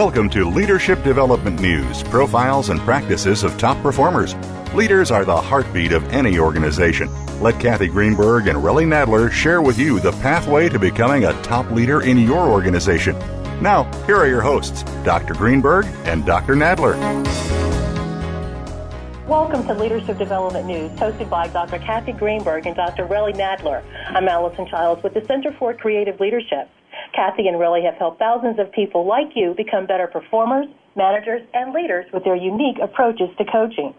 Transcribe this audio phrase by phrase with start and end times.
[0.00, 4.34] Welcome to Leadership Development News profiles and practices of top performers.
[4.74, 7.10] Leaders are the heartbeat of any organization.
[7.38, 11.70] Let Kathy Greenberg and Relly Nadler share with you the pathway to becoming a top
[11.70, 13.14] leader in your organization.
[13.60, 15.34] Now, here are your hosts, Dr.
[15.34, 16.54] Greenberg and Dr.
[16.54, 16.96] Nadler.
[19.26, 21.78] Welcome to Leadership Development News, hosted by Dr.
[21.78, 23.04] Kathy Greenberg and Dr.
[23.04, 23.84] Relly Nadler.
[24.06, 26.70] I'm Allison Childs with the Center for Creative Leadership.
[27.14, 30.66] Kathy and Relly have helped thousands of people like you become better performers,
[30.96, 33.94] managers, and leaders with their unique approaches to coaching.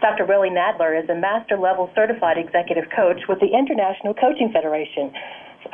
[0.00, 0.24] Dr.
[0.24, 5.12] Relly Nadler is a master level certified executive coach with the International Coaching Federation.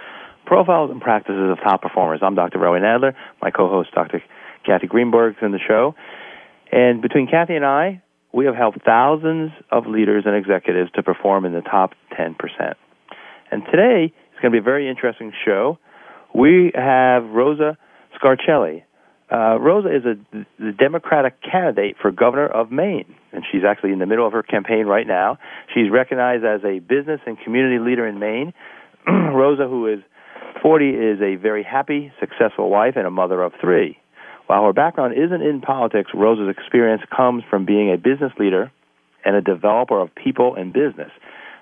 [0.48, 2.22] profiles and practices of top performers.
[2.24, 2.58] I'm Dr.
[2.58, 3.14] Relly Nadler.
[3.40, 4.24] My co-host, Dr.
[4.66, 5.94] Kathy Greenberg, is in the show.
[6.72, 8.02] And between Kathy and I,
[8.34, 12.74] we have helped thousands of leaders and executives to perform in the top 10%.
[13.56, 15.80] And today is going to be a very interesting show.
[16.34, 17.78] We have Rosa
[18.20, 18.84] Scarcelli.
[19.32, 24.00] Uh, Rosa is a, the Democratic candidate for governor of Maine, and she's actually in
[24.00, 25.38] the middle of her campaign right now.
[25.74, 28.54] She's recognized as a business and community leader in Maine.
[29.08, 30.00] Rosa, who is
[30.62, 33.98] 40, is a very happy, successful wife and a mother of three.
[34.48, 38.70] While her background isn't in politics, Rosa's experience comes from being a business leader
[39.24, 41.12] and a developer of people and business.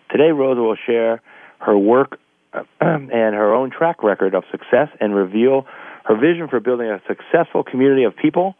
[0.10, 1.22] Today, Rosa will share
[1.66, 2.20] her work
[2.82, 5.66] and her own track record of success and reveal
[6.06, 8.56] her vision for building a successful community of people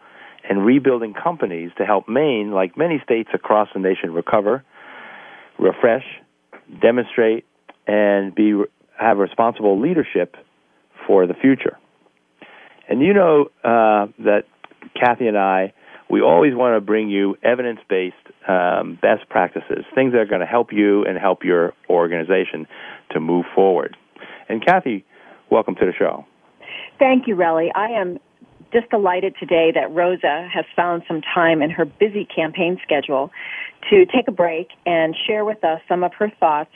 [0.50, 4.64] and rebuilding companies to help Maine, like many states across the nation, recover,
[5.60, 6.04] refresh,
[6.82, 7.46] demonstrate,
[7.88, 8.62] and be
[9.00, 10.36] have responsible leadership
[11.08, 11.78] for the future.
[12.90, 14.44] And you know uh, that
[15.00, 15.74] Kathy and I,
[16.10, 18.16] we always want to bring you evidence based
[18.48, 22.68] um, best practices, things that are going to help you and help your organization
[23.12, 23.98] to move forward.
[24.50, 25.06] And Kathy,
[25.50, 26.26] welcome to the show.
[27.00, 27.70] Thank you, Relly.
[27.76, 28.20] I am
[28.72, 33.32] just delighted today that Rosa has found some time in her busy campaign schedule
[33.90, 36.72] to take a break and share with us some of her thoughts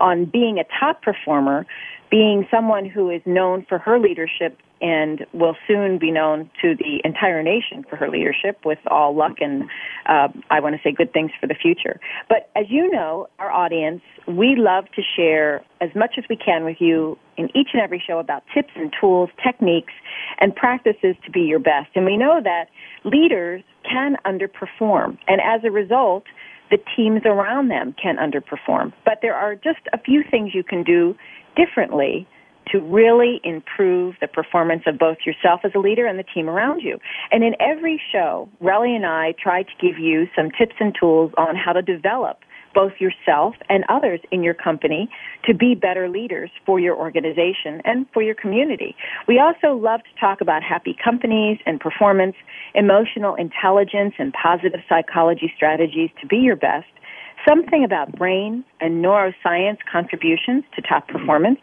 [0.00, 1.66] on being a top performer,
[2.10, 7.00] being someone who is known for her leadership and will soon be known to the
[7.04, 9.64] entire nation for her leadership with all luck and
[10.06, 12.00] uh, I want to say good things for the future.
[12.28, 16.64] But as you know, our audience, we love to share as much as we can
[16.64, 19.92] with you in each and every show about tips and tools, techniques,
[20.38, 21.90] and practices to be your best.
[21.94, 22.66] And we know that
[23.04, 25.18] leaders can underperform.
[25.26, 26.24] And as a result,
[26.70, 28.92] the teams around them can underperform.
[29.04, 31.16] But there are just a few things you can do
[31.56, 32.28] differently
[32.72, 36.80] to really improve the performance of both yourself as a leader and the team around
[36.80, 36.98] you.
[37.30, 41.32] And in every show, Relly and I try to give you some tips and tools
[41.36, 42.38] on how to develop
[42.74, 45.08] both yourself and others in your company
[45.44, 48.94] to be better leaders for your organization and for your community.
[49.26, 52.36] We also love to talk about happy companies and performance,
[52.74, 56.86] emotional intelligence and positive psychology strategies to be your best,
[57.48, 61.58] something about brain and neuroscience contributions to top performance,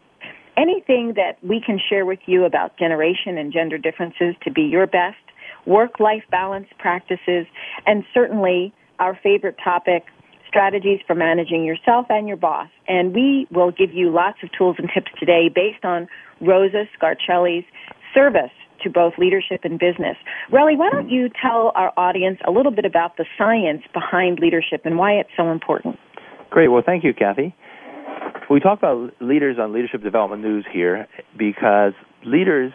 [0.57, 4.87] anything that we can share with you about generation and gender differences to be your
[4.87, 5.17] best,
[5.65, 7.45] work-life balance practices,
[7.85, 10.03] and certainly our favorite topic,
[10.47, 12.69] strategies for managing yourself and your boss.
[12.87, 16.07] And we will give you lots of tools and tips today based on
[16.39, 17.65] Rosa Scarcelli's
[18.13, 18.51] service
[18.83, 20.15] to both leadership and business.
[20.51, 24.81] Relly, why don't you tell our audience a little bit about the science behind leadership
[24.85, 25.97] and why it's so important?
[26.51, 26.69] Great.
[26.69, 27.53] Well, thank you, Kathy.
[28.49, 31.07] We talk about leaders on Leadership Development News here
[31.37, 32.71] because leaders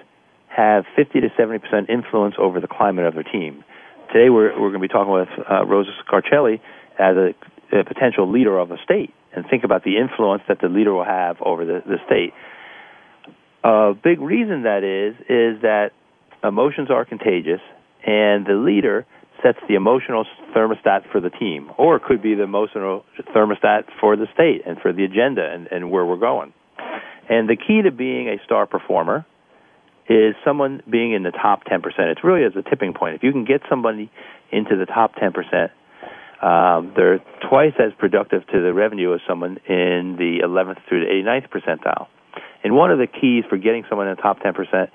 [0.48, 3.64] have 50 to 70% influence over the climate of their team.
[4.12, 6.60] Today we're, we're going to be talking with uh, Rosa Scarcelli
[6.98, 7.34] as a,
[7.78, 11.04] a, potential leader of a state and think about the influence that the leader will
[11.04, 12.34] have over the, the state.
[13.62, 15.90] A big reason that is, is that
[16.42, 17.60] emotions are contagious
[18.04, 19.06] and the leader
[19.42, 23.04] sets the emotional thermostat for the team, or it could be the emotional
[23.34, 26.52] thermostat for the state and for the agenda and, and where we're going.
[27.28, 29.24] And the key to being a star performer
[30.08, 31.82] is someone being in the top 10%.
[31.98, 33.14] It's really as a tipping point.
[33.14, 34.10] If you can get somebody
[34.50, 35.70] into the top 10%,
[36.42, 41.10] um, they're twice as productive to the revenue as someone in the 11th through the
[41.12, 42.08] 89th percentile.
[42.64, 44.88] And one of the keys for getting someone in the top 10%,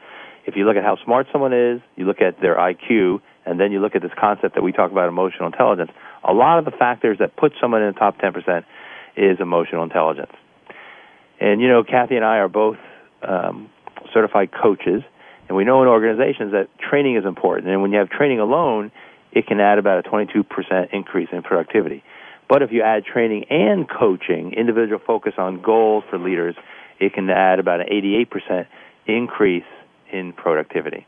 [0.46, 3.72] if you look at how smart someone is, you look at their IQ, and then
[3.72, 5.92] you look at this concept that we talk about emotional intelligence,
[6.24, 8.64] a lot of the factors that put someone in the top 10%
[9.16, 10.32] is emotional intelligence.
[11.40, 12.78] And you know, Kathy and I are both
[13.22, 13.70] um,
[14.14, 15.04] certified coaches,
[15.48, 17.70] and we know in organizations that training is important.
[17.70, 18.92] And when you have training alone,
[19.32, 22.04] it can add about a 22% increase in productivity.
[22.48, 26.56] But if you add training and coaching, individual focus on goals for leaders,
[27.00, 28.68] it can add about an 88%
[29.08, 29.66] increase
[30.12, 31.06] in productivity.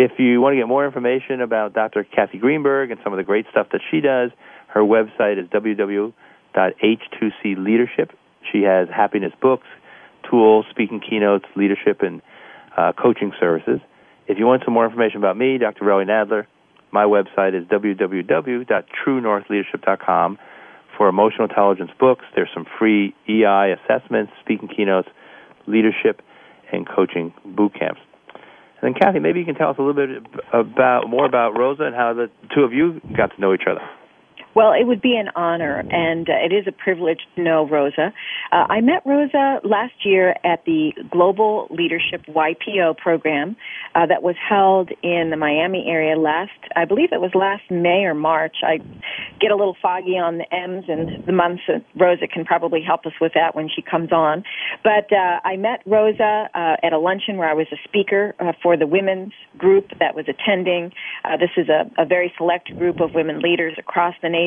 [0.00, 2.04] If you want to get more information about Dr.
[2.04, 4.30] Kathy Greenberg and some of the great stuff that she does,
[4.68, 8.10] her website is www.h2cleadership.
[8.52, 9.66] She has happiness books,
[10.30, 12.22] tools, speaking keynotes, leadership, and
[12.76, 13.80] uh, coaching services.
[14.28, 15.84] If you want some more information about me, Dr.
[15.84, 16.46] Relly Nadler,
[16.92, 20.38] my website is www.truenorthleadership.com
[20.96, 22.24] for emotional intelligence books.
[22.36, 25.08] There's some free EI assessments, speaking keynotes,
[25.66, 26.22] leadership,
[26.70, 28.00] and coaching boot camps.
[28.80, 30.22] And then, Kathy, maybe you can tell us a little bit
[30.52, 33.80] about more about Rosa and how the two of you got to know each other.
[34.54, 38.12] Well, it would be an honor, and uh, it is a privilege to know Rosa.
[38.50, 43.56] Uh, I met Rosa last year at the Global Leadership YPO program
[43.94, 48.04] uh, that was held in the Miami area last, I believe it was last May
[48.04, 48.56] or March.
[48.62, 48.78] I
[49.38, 51.62] get a little foggy on the M's and the months.
[51.68, 54.44] And Rosa can probably help us with that when she comes on.
[54.82, 58.52] But uh, I met Rosa uh, at a luncheon where I was a speaker uh,
[58.62, 60.92] for the women's group that was attending.
[61.38, 64.37] This is a, a very select group of women leaders across the nation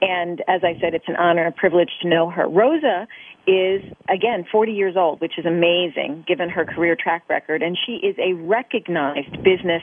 [0.00, 2.48] and as I said, it's an honor and a privilege to know her.
[2.48, 3.06] Rosa
[3.46, 7.62] is, again, 40 years old, which is amazing given her career track record.
[7.62, 9.82] And she is a recognized business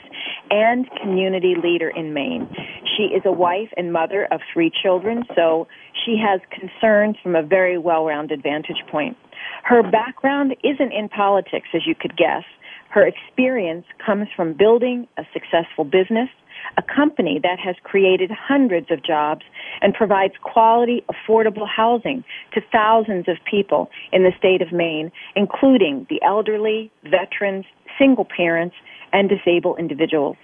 [0.49, 2.47] and community leader in Maine.
[2.95, 5.67] She is a wife and mother of three children, so
[6.05, 9.17] she has concerns from a very well-rounded vantage point.
[9.63, 12.43] Her background isn't in politics, as you could guess.
[12.89, 16.29] Her experience comes from building a successful business,
[16.75, 19.41] a company that has created hundreds of jobs
[19.81, 22.23] and provides quality, affordable housing
[22.53, 27.65] to thousands of people in the state of Maine, including the elderly, veterans,
[27.97, 28.75] single parents,
[29.13, 30.37] and disabled individuals.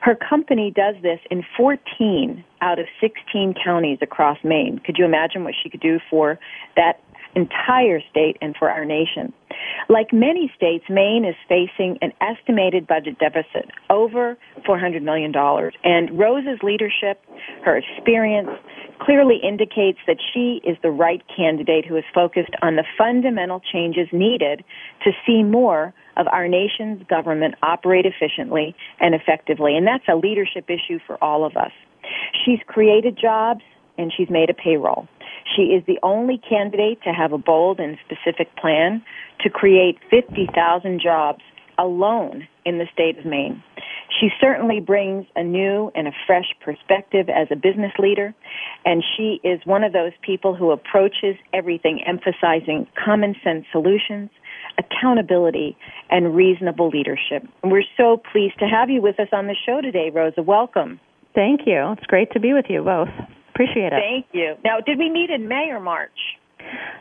[0.00, 4.80] Her company does this in 14 out of 16 counties across Maine.
[4.84, 6.38] Could you imagine what she could do for
[6.76, 7.00] that
[7.34, 9.32] entire state and for our nation.
[9.88, 14.36] Like many states, Maine is facing an estimated budget deficit over
[14.66, 15.32] $400 million.
[15.84, 17.22] And Rose's leadership,
[17.64, 18.50] her experience,
[19.00, 24.08] clearly indicates that she is the right candidate who is focused on the fundamental changes
[24.12, 24.64] needed
[25.04, 29.76] to see more of our nation's government operate efficiently and effectively.
[29.76, 31.70] And that's a leadership issue for all of us.
[32.44, 33.62] She's created jobs
[33.98, 35.08] and she's made a payroll.
[35.56, 39.02] She is the only candidate to have a bold and specific plan
[39.40, 41.42] to create 50,000 jobs
[41.78, 43.62] alone in the state of Maine.
[44.20, 48.34] She certainly brings a new and a fresh perspective as a business leader,
[48.84, 54.30] and she is one of those people who approaches everything emphasizing common sense solutions,
[54.78, 55.76] accountability,
[56.10, 57.46] and reasonable leadership.
[57.62, 60.42] We're so pleased to have you with us on the show today, Rosa.
[60.42, 61.00] Welcome.
[61.34, 61.92] Thank you.
[61.96, 63.08] It's great to be with you both.
[63.58, 63.98] Appreciate it.
[63.98, 64.54] Thank you.
[64.62, 66.14] Now, did we meet in May or March?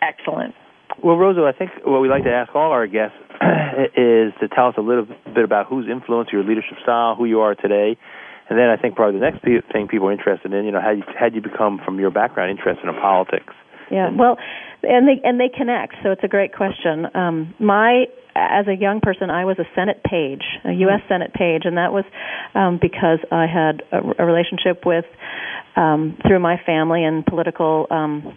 [0.02, 0.54] Excellent.
[1.04, 3.18] Well, Rosa, I think what we like to ask all our guests
[3.96, 7.42] is to tell us a little bit about who's influenced your leadership style, who you
[7.42, 7.98] are today,
[8.50, 10.92] and then I think probably the next thing people are interested in, you know, how
[10.92, 13.54] you, how you become from your background interested in politics.
[13.92, 14.38] Yeah, well,
[14.84, 17.08] and they and they connect, so it's a great question.
[17.14, 21.00] Um, my as a young person, I was a Senate page, a U.S.
[21.00, 21.08] Mm-hmm.
[21.08, 22.04] Senate page, and that was
[22.54, 25.06] um, because I had a, a relationship with
[25.76, 28.34] um, through my family and political um,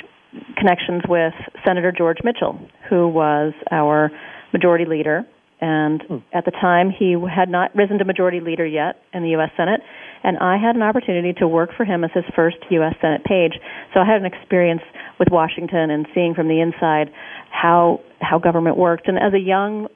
[0.56, 1.32] connections with
[1.66, 2.58] Senator George Mitchell,
[2.88, 4.10] who was our
[4.52, 5.24] majority leader.
[5.60, 6.16] And hmm.
[6.32, 9.50] at the time, he had not risen to majority leader yet in the U.S.
[9.56, 9.80] Senate.
[10.22, 12.94] And I had an opportunity to work for him as his first U.S.
[13.00, 13.52] Senate page.
[13.94, 14.82] So I had an experience
[15.18, 17.12] with Washington and seeing from the inside
[17.50, 19.08] how how government worked.
[19.08, 19.88] And as a young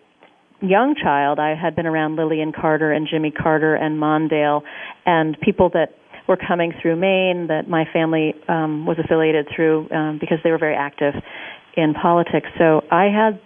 [0.60, 4.62] young child, I had been around Lillian Carter and Jimmy Carter and Mondale
[5.04, 5.94] and people that
[6.26, 10.58] were coming through Maine that my family um, was affiliated through um, because they were
[10.58, 11.14] very active
[11.76, 12.48] in politics.
[12.58, 13.40] So I had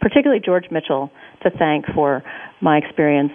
[0.00, 1.10] particularly George Mitchell
[1.42, 2.22] to thank for
[2.60, 3.32] my experience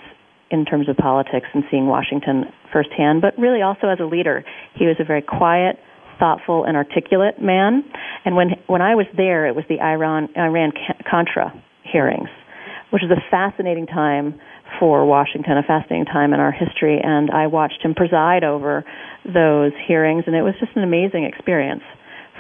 [0.51, 4.43] in terms of politics and seeing Washington firsthand, but really also as a leader.
[4.75, 5.77] He was a very quiet,
[6.19, 7.83] thoughtful, and articulate man.
[8.25, 10.71] And when when I was there, it was the Iran Iran
[11.09, 11.51] Contra
[11.83, 12.29] hearings,
[12.91, 14.39] which is a fascinating time
[14.79, 18.83] for Washington, a fascinating time in our history, and I watched him preside over
[19.25, 21.83] those hearings, and it was just an amazing experience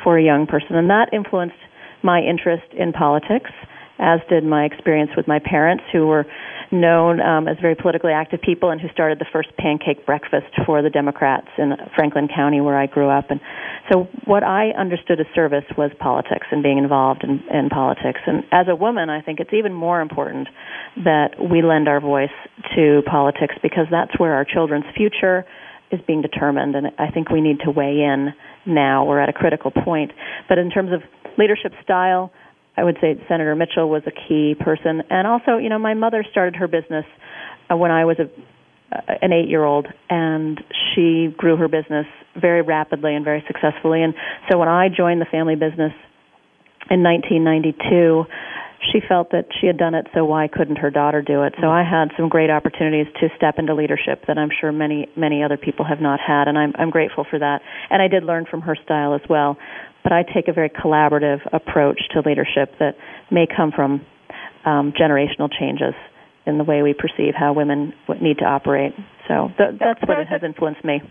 [0.03, 1.55] for a young person, and that influenced
[2.03, 3.51] my interest in politics,
[3.99, 6.25] as did my experience with my parents, who were
[6.71, 10.81] known um, as very politically active people and who started the first pancake breakfast for
[10.81, 13.29] the Democrats in Franklin County, where I grew up.
[13.29, 13.39] And
[13.91, 18.19] so, what I understood as service was politics and being involved in, in politics.
[18.25, 20.47] And as a woman, I think it's even more important
[21.03, 22.33] that we lend our voice
[22.75, 25.45] to politics because that's where our children's future
[25.91, 26.75] is being determined.
[26.75, 28.33] And I think we need to weigh in
[28.65, 29.05] now.
[29.05, 30.11] We're at a critical point.
[30.49, 31.01] But in terms of
[31.37, 32.31] leadership style,
[32.77, 36.25] I would say Senator Mitchell was a key person, and also, you know, my mother
[36.29, 37.05] started her business
[37.71, 38.29] uh, when I was a
[39.21, 40.61] an eight year old and
[40.93, 42.05] she grew her business
[42.39, 44.03] very rapidly and very successfully.
[44.03, 44.13] And
[44.49, 45.91] so when I joined the family business
[46.89, 48.25] in 1992
[48.91, 51.69] she felt that she had done it so why couldn't her daughter do it so
[51.69, 55.57] I had some great opportunities to step into leadership that I'm sure many many other
[55.57, 58.61] people have not had and I'm I'm grateful for that and I did learn from
[58.61, 59.57] her style as well
[60.03, 62.95] but I take a very collaborative approach to leadership that
[63.31, 64.05] may come from
[64.63, 65.95] um, generational changes
[66.45, 68.93] in the way we perceive how women need to operate.
[69.27, 71.01] So th- that's what has influenced me.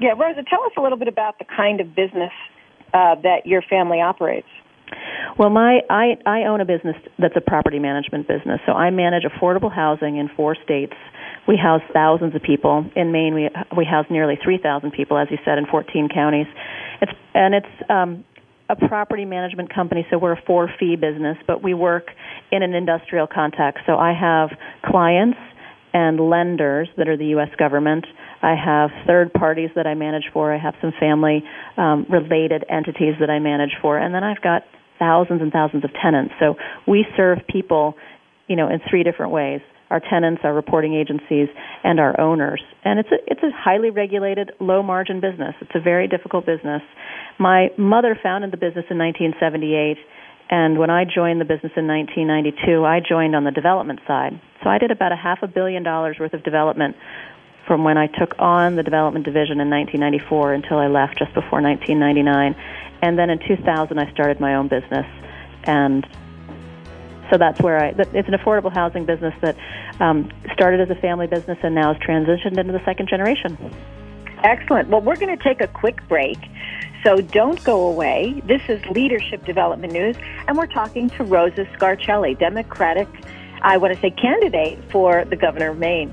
[0.00, 2.32] Yeah, Rosa, tell us a little bit about the kind of business
[2.94, 4.48] uh, that your family operates.
[5.38, 8.60] Well, my I I own a business that's a property management business.
[8.66, 10.94] So I manage affordable housing in four states.
[11.48, 12.84] We house thousands of people.
[12.96, 16.46] In Maine, we we house nearly 3,000 people, as you said, in 14 counties.
[17.00, 18.24] It's and it's um,
[18.68, 22.08] a property management company, so we're a four fee business, but we work
[22.52, 23.84] in an industrial context.
[23.86, 24.50] So I have
[24.84, 25.38] clients
[25.92, 27.48] and lenders that are the U.S.
[27.58, 28.06] government.
[28.42, 30.54] I have third parties that I manage for.
[30.54, 31.42] I have some family
[31.76, 34.62] um, related entities that I manage for, and then I've got
[35.00, 36.34] thousands and thousands of tenants.
[36.38, 36.54] So
[36.86, 37.94] we serve people,
[38.46, 41.48] you know, in three different ways our tenants, our reporting agencies,
[41.82, 42.62] and our owners.
[42.84, 45.56] And it's a, it's a highly regulated, low margin business.
[45.60, 46.80] It's a very difficult business.
[47.40, 49.96] My mother founded the business in 1978,
[50.48, 54.40] and when I joined the business in 1992, I joined on the development side.
[54.62, 56.94] So I did about a half a billion dollars worth of development
[57.66, 61.62] from when I took on the development division in 1994 until I left just before
[61.62, 62.54] 1999.
[63.02, 65.06] And then in 2000, I started my own business.
[65.64, 66.06] And
[67.30, 67.88] so that's where I.
[67.88, 69.56] It's an affordable housing business that
[70.00, 73.56] um, started as a family business and now has transitioned into the second generation.
[74.42, 74.88] Excellent.
[74.88, 76.38] Well, we're going to take a quick break.
[77.04, 78.42] So don't go away.
[78.46, 80.16] This is Leadership Development News,
[80.46, 83.08] and we're talking to Rosa Scarcelli, Democratic,
[83.62, 86.12] I want to say, candidate for the governor of Maine.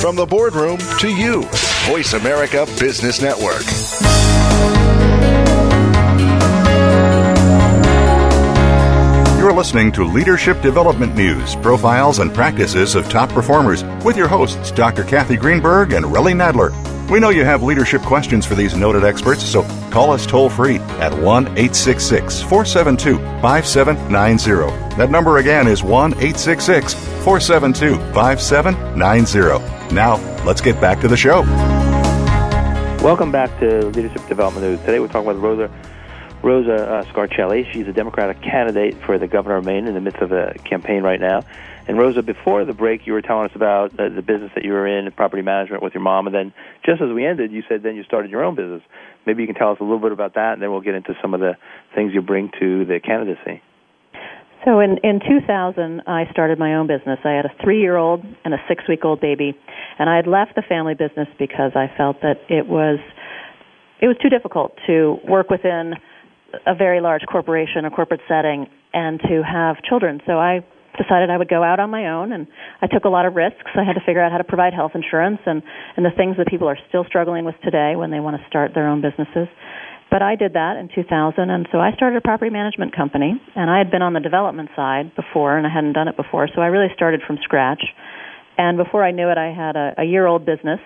[0.00, 1.42] From the boardroom to you,
[1.86, 3.62] Voice America Business Network.
[9.38, 14.72] You're listening to Leadership Development News, profiles and practices of top performers with your hosts,
[14.72, 15.04] Dr.
[15.04, 16.72] Kathy Greenberg and Relly Nadler.
[17.08, 20.78] We know you have leadership questions for these noted experts, so call us toll free
[20.98, 24.96] at 1 866 472 5790.
[24.96, 29.92] That number again is 1 866 472 5790.
[29.92, 30.14] Now,
[30.44, 31.40] let's get back to the show.
[33.02, 34.78] Welcome back to Leadership Development News.
[34.82, 35.68] Today we're talking with Rosa
[36.44, 37.68] Rosa uh, Scarcelli.
[37.72, 41.02] She's a Democratic candidate for the governor of Maine in the midst of a campaign
[41.02, 41.42] right now.
[41.88, 44.70] And Rosa, before the break, you were telling us about uh, the business that you
[44.70, 46.54] were in, property management with your mom, and then
[46.84, 48.82] just as we ended, you said then you started your own business.
[49.26, 51.14] Maybe you can tell us a little bit about that, and then we'll get into
[51.20, 51.56] some of the
[51.92, 53.62] things you bring to the candidacy.
[54.66, 57.20] So in in 2000, I started my own business.
[57.24, 59.56] I had a three-year-old and a six-week-old baby,
[59.98, 62.98] and I had left the family business because I felt that it was
[64.02, 65.94] it was too difficult to work within
[66.66, 70.20] a very large corporation, a corporate setting, and to have children.
[70.26, 70.66] So I
[70.98, 72.46] decided I would go out on my own and
[72.82, 73.70] I took a lot of risks.
[73.76, 75.62] I had to figure out how to provide health insurance and,
[75.96, 78.72] and the things that people are still struggling with today when they want to start
[78.74, 79.48] their own businesses.
[80.10, 83.70] But I did that in 2000 and so I started a property management company and
[83.70, 86.62] I had been on the development side before and I hadn't done it before so
[86.62, 87.82] I really started from scratch.
[88.56, 90.80] And before I knew it I had a, a year old business,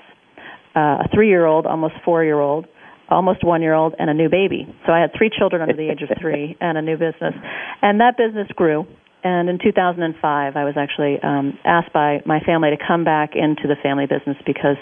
[0.75, 2.67] uh, a three year old, almost four year old
[3.11, 4.67] almost one year old and a new baby.
[4.87, 7.35] So I had three children under the age of three and a new business.
[7.83, 8.87] And that business grew.
[9.23, 13.69] And in 2005, I was actually um, asked by my family to come back into
[13.69, 14.77] the family business because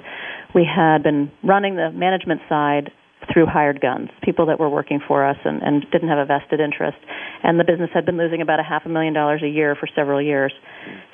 [0.54, 2.92] we had been running the management side
[3.32, 6.60] through hired guns, people that were working for us and, and didn't have a vested
[6.60, 6.98] interest.
[7.42, 9.88] And the business had been losing about a half a million dollars a year for
[9.94, 10.52] several years.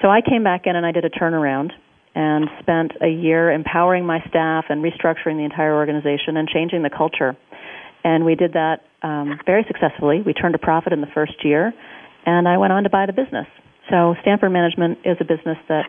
[0.03, 1.71] So I came back in and I did a turnaround
[2.15, 6.91] and spent a year empowering my staff and restructuring the entire organization and changing the
[6.91, 7.37] culture.
[8.05, 10.23] And we did that um, very successfully.
[10.25, 11.73] We turned a profit in the first year,
[12.25, 13.47] and I went on to buy the business.
[13.91, 15.87] So Stanford Management is a business that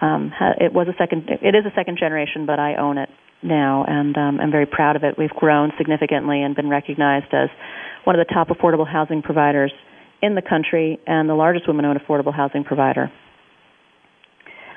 [0.00, 1.28] um, it was a second.
[1.28, 3.08] It is a second generation, but I own it
[3.44, 5.16] now, and um, I'm very proud of it.
[5.18, 7.48] We've grown significantly and been recognized as
[8.04, 9.72] one of the top affordable housing providers
[10.22, 13.10] in the country and the largest women-owned affordable housing provider.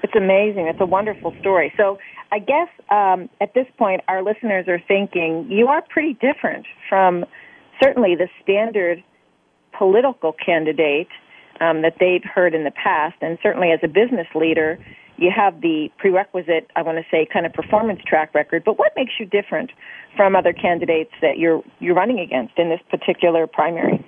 [0.03, 0.67] It's amazing.
[0.67, 1.73] It's a wonderful story.
[1.77, 1.97] So
[2.31, 7.25] I guess um, at this point, our listeners are thinking you are pretty different from
[7.81, 9.03] certainly the standard
[9.77, 11.07] political candidate
[11.59, 14.77] um, that they've heard in the past, and certainly as a business leader,
[15.17, 18.63] you have the prerequisite, I want to say, kind of performance track record.
[18.63, 19.71] But what makes you different
[20.15, 24.03] from other candidates that you're you're running against in this particular primary?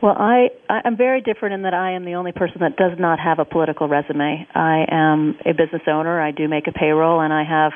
[0.00, 3.18] Well, I I'm very different in that I am the only person that does not
[3.18, 4.46] have a political resume.
[4.54, 6.20] I am a business owner.
[6.20, 7.72] I do make a payroll, and I have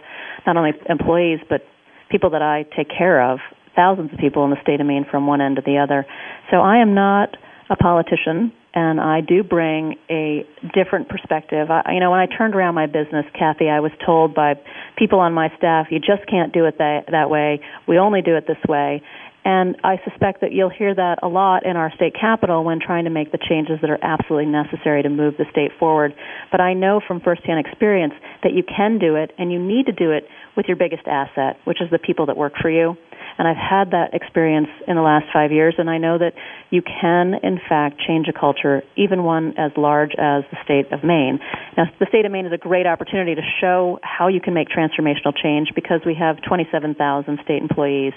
[0.47, 1.63] not only employees but
[2.11, 3.41] people that I take care of.
[3.75, 6.07] Thousands of people in the state of Maine from one end to the other.
[6.51, 7.31] So I am not
[7.71, 11.71] a politician, and I do bring a different perspective.
[11.71, 14.55] I, you know, when I turned around my business, Kathy, I was told by
[14.97, 17.61] people on my staff, "You just can't do it that that way.
[17.87, 19.03] We only do it this way."
[19.45, 23.05] And I suspect that you'll hear that a lot in our state capital when trying
[23.05, 26.15] to make the changes that are absolutely necessary to move the state forward.
[26.53, 29.93] But I know from firsthand experience that you can do it and you need to
[29.93, 32.97] do it with your biggest asset, which is the people that work for you.
[33.39, 36.33] And I've had that experience in the last five years, and I know that
[36.71, 41.05] you can, in fact, change a culture, even one as large as the state of
[41.05, 41.39] Maine.
[41.77, 44.69] Now, the state of Maine is a great opportunity to show how you can make
[44.69, 48.13] transformational change because we have 27,000 state employees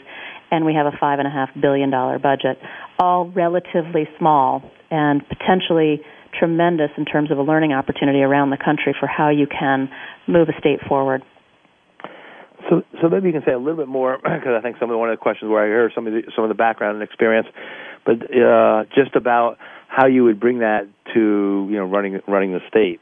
[0.51, 1.89] and we have a $5.5 billion
[2.21, 2.59] budget,
[2.99, 6.01] all relatively small and potentially
[6.37, 9.89] tremendous in terms of a learning opportunity around the country for how you can
[10.27, 11.23] move a state forward.
[12.69, 14.93] So, so maybe you can say a little bit more because I think some of
[14.93, 16.95] the, one of the questions where I heard some of the some of the background
[16.95, 17.47] and experience,
[18.05, 22.61] but uh, just about how you would bring that to you know running running the
[22.69, 22.99] state.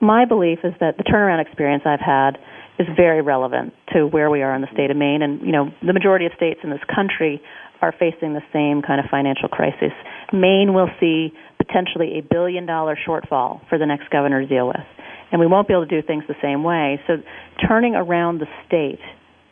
[0.00, 2.38] My belief is that the turnaround experience I've had
[2.78, 5.70] is very relevant to where we are in the state of Maine, and you know
[5.80, 7.40] the majority of states in this country
[7.80, 9.92] are facing the same kind of financial crisis.
[10.32, 14.86] Maine will see potentially a billion dollar shortfall for the next governor to deal with
[15.32, 17.00] and we won't be able to do things the same way.
[17.06, 17.14] So
[17.66, 19.00] turning around the state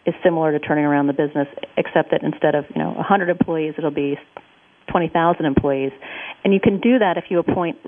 [0.07, 3.75] is similar to turning around the business, except that instead of you know 100 employees,
[3.77, 4.17] it'll be
[4.91, 5.93] 20,000 employees,
[6.45, 7.79] and you can do that if you appoint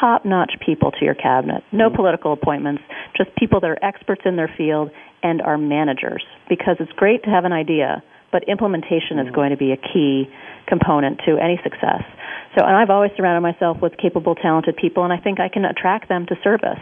[0.00, 1.62] top-notch people to your cabinet.
[1.72, 1.96] No mm-hmm.
[1.96, 2.82] political appointments,
[3.16, 4.90] just people that are experts in their field
[5.22, 6.24] and are managers.
[6.48, 8.02] Because it's great to have an idea,
[8.32, 9.28] but implementation mm-hmm.
[9.28, 10.24] is going to be a key
[10.66, 12.02] component to any success.
[12.56, 15.64] So, and I've always surrounded myself with capable, talented people, and I think I can
[15.64, 16.80] attract them to service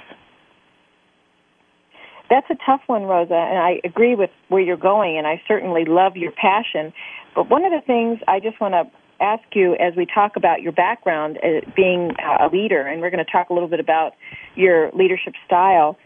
[2.33, 5.85] that's a tough one, Rosa, and I agree with where you're going, and I certainly
[5.85, 6.95] love your passion.
[7.35, 8.91] But one of the things I just want to
[9.23, 13.23] ask you as we talk about your background uh, being a leader, and we're going
[13.23, 14.13] to talk a little bit about
[14.55, 15.99] your leadership style,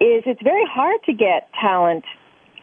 [0.00, 2.04] is it's very hard to get talent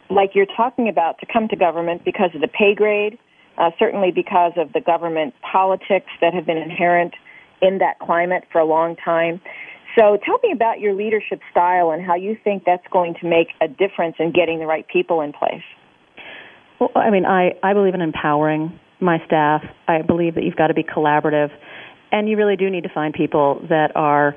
[0.09, 3.19] like you're talking about to come to government because of the pay grade,
[3.59, 7.13] uh, certainly because of the government politics that have been inherent
[7.61, 9.39] in that climate for a long time.
[9.97, 13.47] So tell me about your leadership style and how you think that's going to make
[13.61, 15.63] a difference in getting the right people in place.
[16.79, 19.63] Well, I mean, I, I believe in empowering my staff.
[19.87, 21.49] I believe that you've got to be collaborative.
[22.11, 24.35] And you really do need to find people that are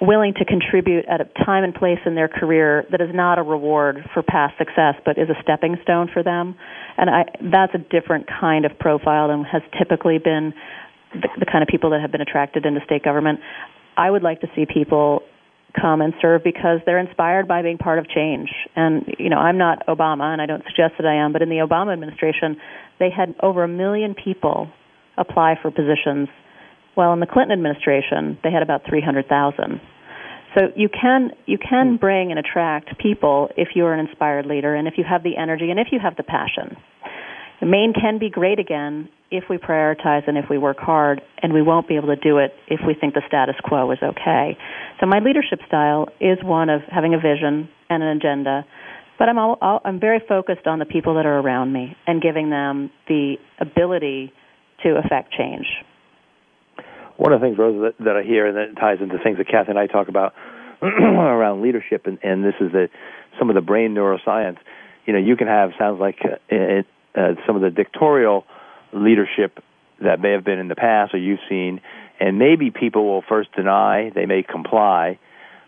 [0.00, 3.42] willing to contribute at a time and place in their career that is not a
[3.42, 6.54] reward for past success, but is a stepping stone for them.
[6.96, 10.54] And I, that's a different kind of profile than has typically been
[11.14, 13.40] the, the kind of people that have been attracted into state government.
[13.98, 15.22] I would like to see people
[15.78, 18.48] come and serve because they're inspired by being part of change.
[18.74, 21.48] And, you know, I'm not Obama and I don't suggest that I am, but in
[21.48, 22.56] the Obama administration,
[22.98, 24.70] they had over a million people
[25.18, 26.28] apply for positions.
[26.96, 29.80] Well, in the Clinton administration, they had about 300,000.
[30.56, 31.96] So you can you can hmm.
[31.96, 35.70] bring and attract people if you're an inspired leader and if you have the energy
[35.70, 36.76] and if you have the passion.
[37.66, 41.60] Maine can be great again if we prioritize and if we work hard, and we
[41.60, 44.56] won't be able to do it if we think the status quo is okay.
[45.00, 48.64] So my leadership style is one of having a vision and an agenda,
[49.18, 52.22] but I'm all, all, I'm very focused on the people that are around me and
[52.22, 54.32] giving them the ability
[54.84, 55.66] to affect change.
[57.16, 59.48] One of the things, Rosa, that, that I hear and that ties into things that
[59.48, 60.34] Kathy and I talk about
[60.82, 62.90] around leadership, and, and this is that
[63.38, 64.58] some of the brain neuroscience.
[65.04, 66.86] You know, you can have sounds like uh, it,
[67.18, 68.44] uh, some of the dictatorial
[68.92, 69.58] leadership
[70.00, 71.80] that may have been in the past or you've seen,
[72.20, 75.18] and maybe people will first deny, they may comply,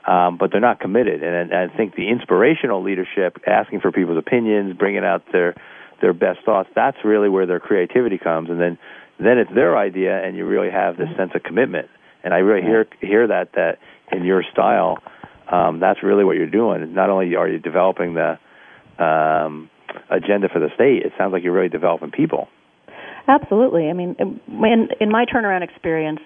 [0.07, 1.23] um, but they're not committed.
[1.23, 5.55] And, and I think the inspirational leadership, asking for people's opinions, bringing out their
[6.01, 8.49] their best thoughts, that's really where their creativity comes.
[8.49, 8.79] And then
[9.19, 11.89] then it's their idea, and you really have this sense of commitment.
[12.25, 13.79] And I really hear hear that that
[14.11, 14.99] in your style,
[15.49, 16.95] um, that's really what you're doing.
[16.95, 18.39] Not only are you developing the
[18.99, 19.70] um,
[20.11, 22.49] agenda for the state, it sounds like you're really developing people.
[23.29, 23.89] Absolutely.
[23.89, 26.21] I mean, in, in my turnaround experience,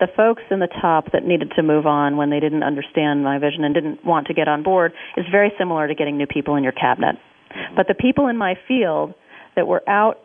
[0.00, 3.38] the folks in the top that needed to move on when they didn't understand my
[3.38, 6.56] vision and didn't want to get on board is very similar to getting new people
[6.56, 7.16] in your cabinet.
[7.16, 7.76] Mm-hmm.
[7.76, 9.14] But the people in my field
[9.56, 10.18] that were out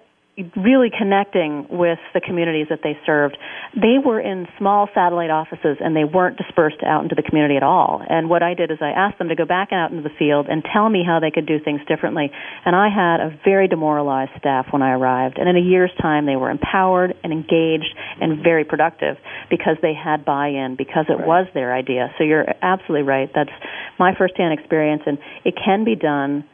[0.58, 3.38] really connecting with the communities that they served.
[3.76, 7.62] They were in small satellite offices and they weren't dispersed out into the community at
[7.62, 8.02] all.
[8.02, 10.48] And what I did is I asked them to go back out into the field
[10.50, 12.32] and tell me how they could do things differently.
[12.66, 15.38] And I had a very demoralized staff when I arrived.
[15.38, 19.18] And in a year's time, they were empowered and engaged and very productive
[19.52, 21.28] because they had buy-in, because it right.
[21.28, 22.10] was their idea.
[22.18, 23.30] So you're absolutely right.
[23.36, 23.54] That's
[24.00, 26.46] my firsthand experience and it can be done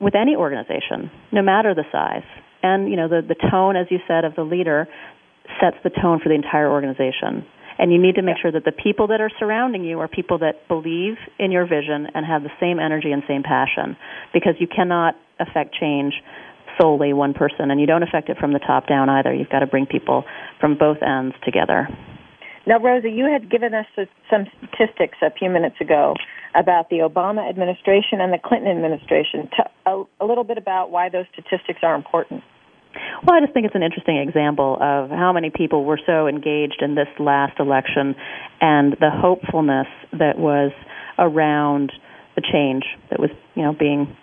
[0.00, 2.26] with any organization, no matter the size
[2.62, 4.88] and you know the the tone, as you said, of the leader
[5.60, 7.44] sets the tone for the entire organization.
[7.78, 10.38] And you need to make sure that the people that are surrounding you are people
[10.38, 13.96] that believe in your vision and have the same energy and same passion,
[14.32, 16.14] because you cannot affect change
[16.80, 19.32] solely one person, and you don't affect it from the top down either.
[19.34, 20.24] You've got to bring people
[20.60, 21.88] from both ends together.
[22.66, 23.86] Now, Rosa, you had given us
[24.30, 26.14] some statistics a few minutes ago
[26.54, 29.48] about the Obama administration and the Clinton administration.
[29.86, 32.42] a, a little bit about why those statistics are important.
[33.24, 36.82] Well, I just think it's an interesting example of how many people were so engaged
[36.82, 38.14] in this last election
[38.60, 40.72] and the hopefulness that was
[41.18, 41.92] around
[42.36, 44.16] the change that was, you know, being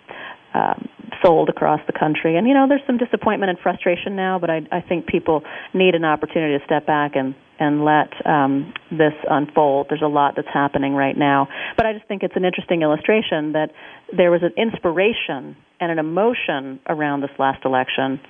[0.54, 0.88] um,
[1.24, 2.36] sold across the country.
[2.36, 5.42] And you know, there's some disappointment and frustration now, but I, I think people
[5.74, 9.86] need an opportunity to step back and and let um, this unfold.
[9.90, 11.46] There's a lot that's happening right now,
[11.76, 13.70] but I just think it's an interesting illustration that
[14.16, 18.20] there was an inspiration and an emotion around this last election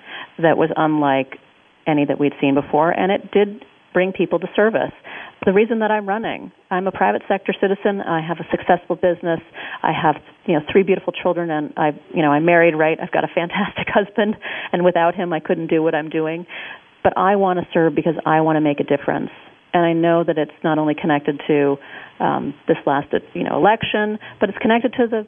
[0.42, 1.38] that was unlike
[1.86, 4.92] any that we'd seen before, and it did bring people to service.
[5.46, 8.02] The reason that I'm running, I'm a private sector citizen.
[8.02, 9.40] I have a successful business.
[9.82, 12.74] I have, you know, three beautiful children, and I, you know, I'm married.
[12.74, 14.36] Right, I've got a fantastic husband,
[14.72, 16.46] and without him, I couldn't do what I'm doing.
[17.02, 19.30] But I want to serve because I want to make a difference,
[19.72, 21.76] and I know that it's not only connected to
[22.18, 25.26] um, this last, you know, election, but it's connected to the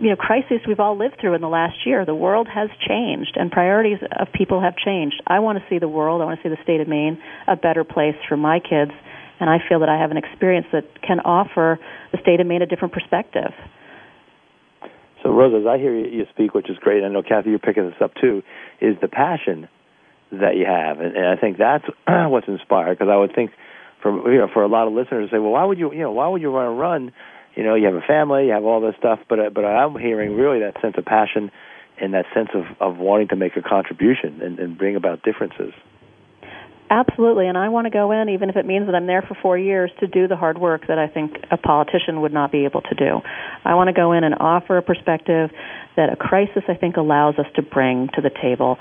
[0.00, 2.04] you know crises we've all lived through in the last year.
[2.04, 5.22] The world has changed and priorities of people have changed.
[5.26, 7.56] I want to see the world i want to see the state of maine a
[7.56, 8.92] better place for my kids.
[9.40, 11.78] And i feel that i have an experience that can offer
[12.12, 13.52] the state of maine a different perspective.
[15.22, 17.86] So rosa as i hear you speak which is great i know kathy you're picking
[17.86, 18.42] this up too
[18.80, 19.68] is the passion
[20.30, 23.50] that you have and, and i think that's what's inspired because i would think
[24.02, 26.00] for you know for a lot of listeners to say well why would you you
[26.00, 27.12] know why would you want to run
[27.58, 29.98] you know you have a family, you have all this stuff, but uh, but I'm
[29.98, 31.50] hearing really that sense of passion
[32.00, 35.72] and that sense of of wanting to make a contribution and, and bring about differences.
[36.88, 39.36] Absolutely, and I want to go in, even if it means that I'm there for
[39.42, 42.64] four years, to do the hard work that I think a politician would not be
[42.64, 43.20] able to do.
[43.64, 45.50] I want to go in and offer a perspective
[45.96, 48.78] that a crisis, I think, allows us to bring to the table.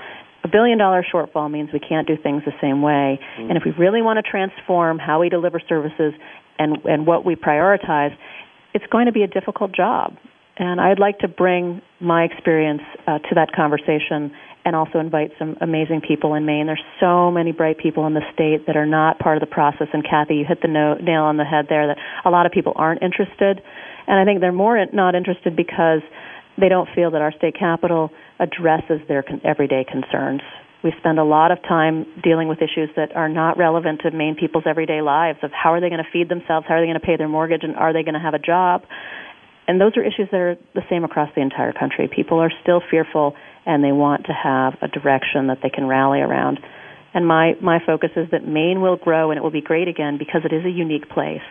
[0.48, 3.20] A billion dollar shortfall means we can't do things the same way.
[3.38, 3.50] Mm.
[3.50, 6.14] And if we really want to transform how we deliver services
[6.58, 8.16] and, and what we prioritize,
[8.74, 10.16] it's going to be a difficult job.
[10.58, 14.32] And I'd like to bring my experience uh, to that conversation
[14.64, 16.66] and also invite some amazing people in Maine.
[16.66, 19.88] There's so many bright people in the state that are not part of the process.
[19.94, 22.52] And Kathy, you hit the no- nail on the head there that a lot of
[22.52, 23.62] people aren't interested.
[24.08, 26.02] And I think they're more not interested because
[26.58, 30.42] they don't feel that our state capital addresses their everyday concerns.
[30.84, 34.36] We spend a lot of time dealing with issues that are not relevant to Maine
[34.40, 37.00] people's everyday lives of how are they going to feed themselves, how are they going
[37.00, 38.84] to pay their mortgage, and are they going to have a job.
[39.68, 42.10] And those are issues that are the same across the entire country.
[42.14, 46.20] People are still fearful and they want to have a direction that they can rally
[46.20, 46.60] around.
[47.14, 50.18] And my, my focus is that Maine will grow and it will be great again
[50.18, 51.44] because it is a unique place,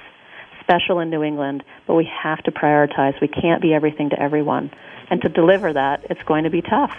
[0.67, 3.21] special in New England, but we have to prioritize.
[3.21, 4.73] We can't be everything to everyone.
[5.09, 6.97] And to deliver that, it's going to be tough.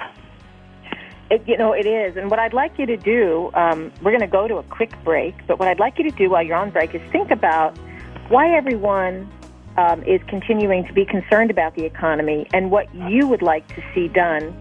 [1.30, 2.15] It, you know, it is.
[2.15, 4.93] And what I'd like you to do, um, we're going to go to a quick
[5.03, 7.77] break, but what I'd like you to do while you're on break is think about
[8.30, 9.30] why everyone
[9.75, 13.84] um, is continuing to be concerned about the economy and what you would like to
[13.93, 14.56] see done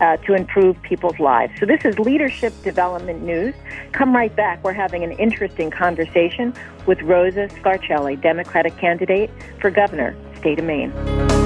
[0.00, 1.52] uh, to improve people's lives.
[1.58, 3.54] So this is Leadership Development News.
[3.92, 4.62] Come right back.
[4.64, 6.54] We're having an interesting conversation
[6.86, 9.30] with Rosa Scarcelli, Democratic candidate
[9.60, 11.45] for governor, state of Maine.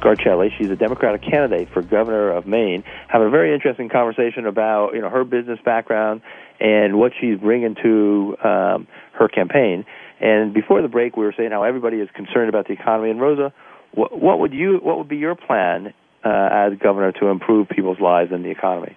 [0.00, 0.50] Scarcelli.
[0.56, 2.84] She's a Democratic candidate for governor of Maine.
[3.08, 6.22] Having a very interesting conversation about you know her business background
[6.60, 9.84] and what she's bringing to um, her campaign.
[10.20, 13.10] And before the break, we were saying how everybody is concerned about the economy.
[13.10, 13.52] And Rosa,
[13.92, 15.92] what, what would you what would be your plan
[16.24, 18.96] uh, as governor to improve people's lives and the economy?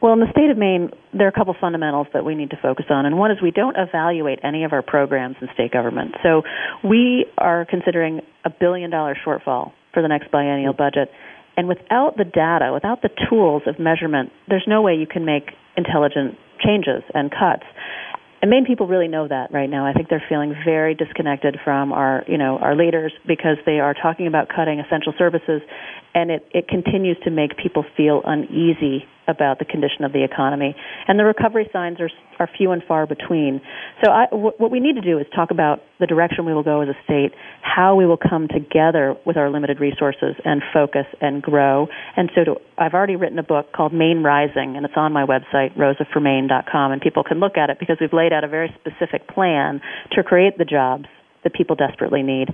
[0.00, 2.58] Well, in the state of Maine, there are a couple fundamentals that we need to
[2.62, 6.14] focus on, and one is we don't evaluate any of our programs in state government.
[6.22, 6.42] So
[6.84, 11.10] we are considering a billion dollar shortfall for the next biennial budget.
[11.56, 15.50] And without the data, without the tools of measurement, there's no way you can make
[15.76, 17.66] intelligent changes and cuts.
[18.40, 19.84] And Maine people really know that right now.
[19.84, 23.94] I think they're feeling very disconnected from our, you know, our leaders because they are
[23.94, 25.60] talking about cutting essential services,
[26.14, 30.74] and it, it continues to make people feel uneasy about the condition of the economy.
[31.06, 33.60] And the recovery signs are, are few and far between.
[34.02, 36.88] So what we need to do is talk about the direction we will go as
[36.88, 41.88] a state, how we will come together with our limited resources and focus and grow.
[42.16, 45.24] And so to, I've already written a book called Maine Rising, and it's on my
[45.24, 49.28] website, rosaformaine.com, and people can look at it because we've laid out a very specific
[49.28, 49.80] plan
[50.12, 51.04] to create the jobs
[51.44, 52.48] that people desperately need.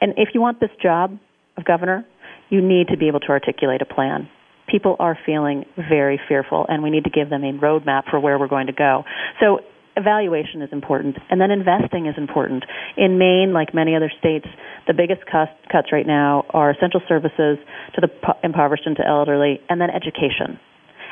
[0.00, 1.18] And if you want this job
[1.56, 2.06] of governor,
[2.48, 4.28] you need to be able to articulate a plan
[4.68, 8.38] people are feeling very fearful, and we need to give them a roadmap for where
[8.38, 9.04] we're going to go.
[9.40, 9.60] So
[9.96, 12.64] evaluation is important, and then investing is important.
[12.96, 14.46] In Maine, like many other states,
[14.86, 17.58] the biggest cost cuts right now are essential services
[17.94, 18.10] to the
[18.42, 20.60] impoverished and to elderly, and then education.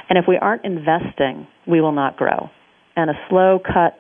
[0.09, 2.51] And if we aren't investing, we will not grow.
[2.95, 3.99] And a slow cut,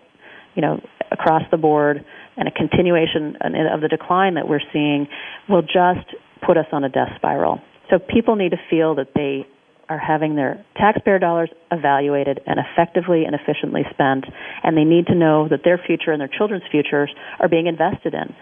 [0.54, 2.04] you know, across the board,
[2.36, 5.06] and a continuation of the decline that we're seeing
[5.48, 6.14] will just
[6.44, 7.60] put us on a death spiral.
[7.94, 9.46] So people need to feel that they
[9.88, 14.24] are having their taxpayer dollars evaluated and effectively and efficiently spent,
[14.64, 18.12] and they need to know that their future and their children's futures are being invested
[18.12, 18.34] in.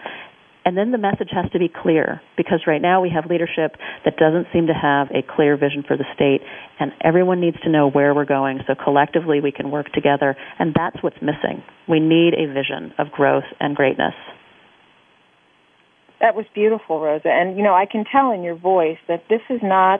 [0.65, 4.17] And then the message has to be clear because right now we have leadership that
[4.17, 6.41] doesn't seem to have a clear vision for the state,
[6.79, 10.73] and everyone needs to know where we're going so collectively we can work together, and
[10.73, 11.61] that's what's missing.
[11.87, 14.15] We need a vision of growth and greatness.
[16.23, 17.27] That was beautiful, Rosa.
[17.27, 19.99] And you know, I can tell in your voice that this is not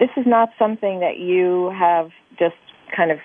[0.00, 2.56] this is not something that you have just
[2.94, 3.18] kind of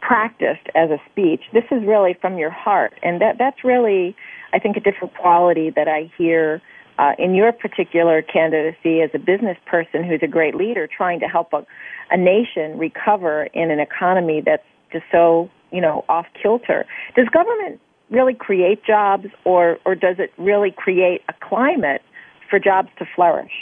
[0.00, 1.42] practiced as a speech.
[1.52, 4.16] This is really from your heart, and that that's really,
[4.54, 6.62] I think, a different quality that I hear
[6.98, 11.26] uh, in your particular candidacy as a business person who's a great leader, trying to
[11.26, 11.66] help a,
[12.10, 16.86] a nation recover in an economy that's just so you know off kilter.
[17.14, 17.78] Does government
[18.12, 22.02] really create jobs, or or does it really create a climate
[22.48, 23.52] for jobs to flourish?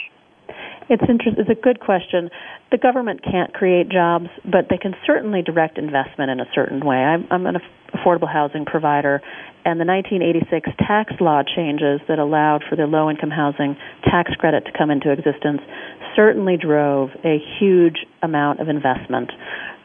[0.89, 2.29] It's interest, It's a good question.
[2.71, 6.97] The government can't create jobs, but they can certainly direct investment in a certain way.
[6.97, 7.55] I'm, I'm an
[7.95, 9.21] affordable housing provider,
[9.63, 14.71] and the 1986 tax law changes that allowed for the low-income housing tax credit to
[14.77, 15.61] come into existence
[16.15, 19.31] certainly drove a huge amount of investment.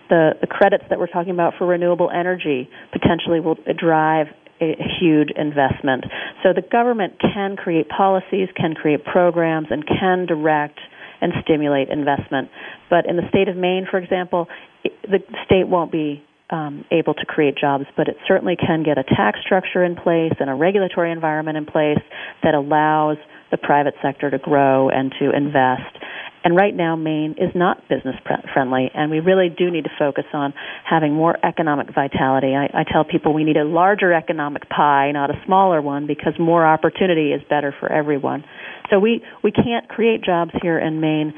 [0.09, 4.27] The, the credits that we're talking about for renewable energy potentially will drive
[4.61, 6.05] a huge investment.
[6.43, 10.79] So the government can create policies, can create programs, and can direct
[11.21, 12.49] and stimulate investment.
[12.91, 14.49] But in the state of Maine, for example,
[14.85, 19.03] the state won't be um, able to create jobs, but it certainly can get a
[19.03, 21.99] tax structure in place and a regulatory environment in place
[22.43, 23.17] that allows
[23.51, 25.99] the private sector to grow and to invest.
[26.47, 28.15] And right now, Maine is not business
[28.55, 30.55] friendly, and we really do need to focus on
[30.89, 32.55] having more economic vitality.
[32.55, 36.35] I, I tell people we need a larger economic pie, not a smaller one, because
[36.39, 38.45] more opportunity is better for everyone.
[38.91, 41.35] So we, we can't create jobs here in Maine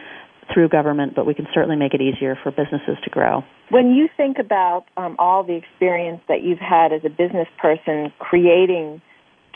[0.52, 3.44] through government, but we can certainly make it easier for businesses to grow.
[3.70, 8.12] When you think about um, all the experience that you've had as a business person
[8.18, 9.00] creating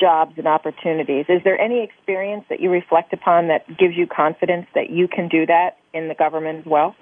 [0.02, 4.66] jobs and opportunities, is there any experience that you reflect upon that gives you confidence
[4.74, 6.96] that you can do that in the government as well?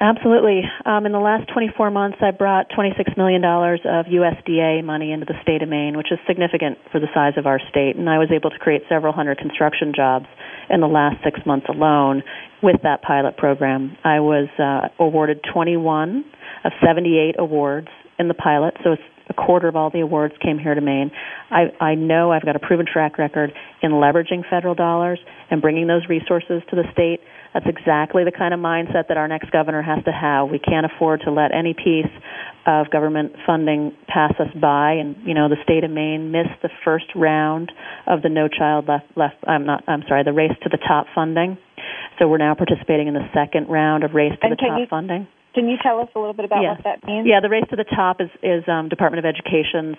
[0.00, 0.60] Absolutely.
[0.84, 5.40] Um, in the last 24 months, I brought $26 million of USDA money into the
[5.42, 7.96] state of Maine, which is significant for the size of our state.
[7.96, 10.26] And I was able to create several hundred construction jobs
[10.68, 12.22] in the last six months alone
[12.62, 13.96] with that pilot program.
[14.04, 16.24] I was uh, awarded 21
[16.64, 20.58] of 78 awards in the pilot, so it's a quarter of all the awards came
[20.58, 21.10] here to Maine.
[21.50, 23.52] I, I know I've got a proven track record
[23.82, 25.18] in leveraging federal dollars
[25.50, 27.20] and bringing those resources to the state.
[27.54, 30.50] That's exactly the kind of mindset that our next governor has to have.
[30.50, 32.10] We can't afford to let any piece
[32.66, 34.92] of government funding pass us by.
[34.92, 37.72] And you know, the state of Maine missed the first round
[38.06, 39.06] of the No Child Left.
[39.16, 39.36] Left.
[39.46, 39.84] I'm not.
[39.88, 40.22] I'm sorry.
[40.24, 41.56] The Race to the Top funding.
[42.18, 44.86] So we're now participating in the second round of Race to and the Top you,
[44.88, 45.26] funding.
[45.56, 46.76] Can you tell us a little bit about yes.
[46.76, 47.26] what that means?
[47.26, 49.96] Yeah, the Race to the Top is is um, Department of Education's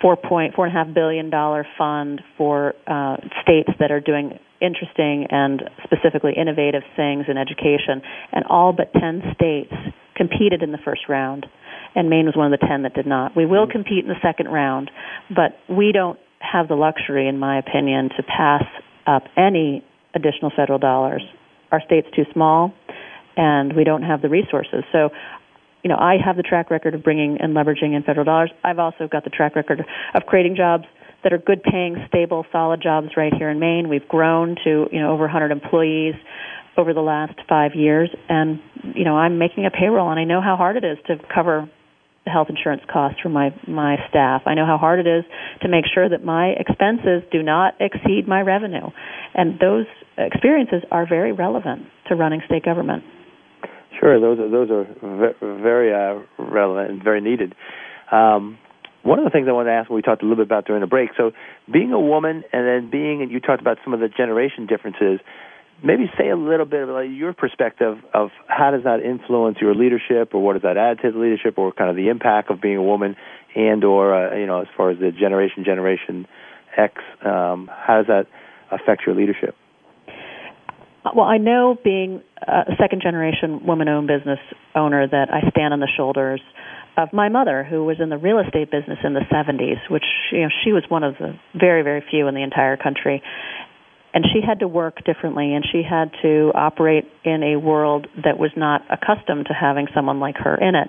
[0.00, 4.40] four point four and a half billion dollar fund for uh, states that are doing
[4.64, 8.00] interesting and specifically innovative things in education,
[8.32, 9.74] and all but 10 states
[10.16, 11.44] competed in the first round,
[11.94, 13.36] and Maine was one of the 10 that did not.
[13.36, 14.90] We will compete in the second round,
[15.28, 18.64] but we don't have the luxury, in my opinion, to pass
[19.06, 19.84] up any
[20.14, 21.22] additional federal dollars.
[21.70, 22.72] Our state's too small,
[23.36, 24.84] and we don't have the resources.
[24.92, 25.10] So
[25.84, 28.50] you know, I have the track record of bringing and leveraging in federal dollars.
[28.64, 30.84] I've also got the track record of creating jobs
[31.22, 33.88] that are good paying, stable, solid jobs right here in Maine.
[33.88, 36.14] We've grown to, you know, over 100 employees
[36.76, 38.08] over the last five years.
[38.28, 38.60] And,
[38.94, 41.70] you know, I'm making a payroll and I know how hard it is to cover
[42.24, 44.42] the health insurance costs for my, my staff.
[44.46, 45.24] I know how hard it is
[45.60, 48.88] to make sure that my expenses do not exceed my revenue.
[49.34, 49.84] And those
[50.16, 53.04] experiences are very relevant to running state government.
[54.00, 57.54] Sure, those are those are very uh, relevant and very needed.
[58.10, 58.58] Um,
[59.02, 60.80] one of the things I wanted to ask, we talked a little bit about during
[60.80, 61.10] the break.
[61.16, 61.32] So,
[61.70, 65.20] being a woman and then being, and you talked about some of the generation differences.
[65.82, 70.32] Maybe say a little bit about your perspective of how does that influence your leadership,
[70.32, 72.76] or what does that add to the leadership, or kind of the impact of being
[72.76, 73.16] a woman,
[73.54, 76.26] and or uh, you know, as far as the generation Generation
[76.76, 78.26] X, um, how does that
[78.70, 79.54] affect your leadership?
[81.04, 84.38] Uh, well, I know being a second generation woman owned business
[84.74, 86.40] owner that I stand on the shoulders
[86.96, 90.42] of my mother who was in the real estate business in the 70s which you
[90.42, 93.22] know she was one of the very very few in the entire country.
[94.12, 98.38] And she had to work differently and she had to operate in a world that
[98.38, 100.88] was not accustomed to having someone like her in it.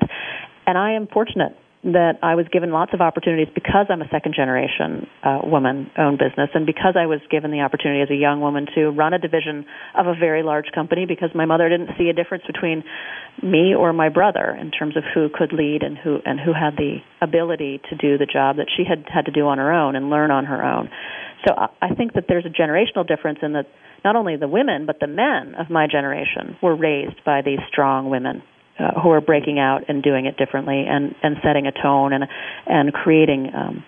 [0.67, 4.33] And i am fortunate that I was given lots of opportunities because I'm a second
[4.33, 8.41] generation uh, woman owned business and because I was given the opportunity as a young
[8.41, 12.09] woman to run a division of a very large company because my mother didn't see
[12.09, 12.83] a difference between
[13.43, 16.73] me or my brother in terms of who could lead and who and who had
[16.75, 19.95] the ability to do the job that she had had to do on her own
[19.95, 20.89] and learn on her own.
[21.45, 23.67] So I I think that there's a generational difference in that
[24.03, 28.09] not only the women but the men of my generation were raised by these strong
[28.09, 28.41] women
[28.79, 32.25] uh, who are breaking out and doing it differently and and setting a tone and
[32.67, 33.83] and creating um,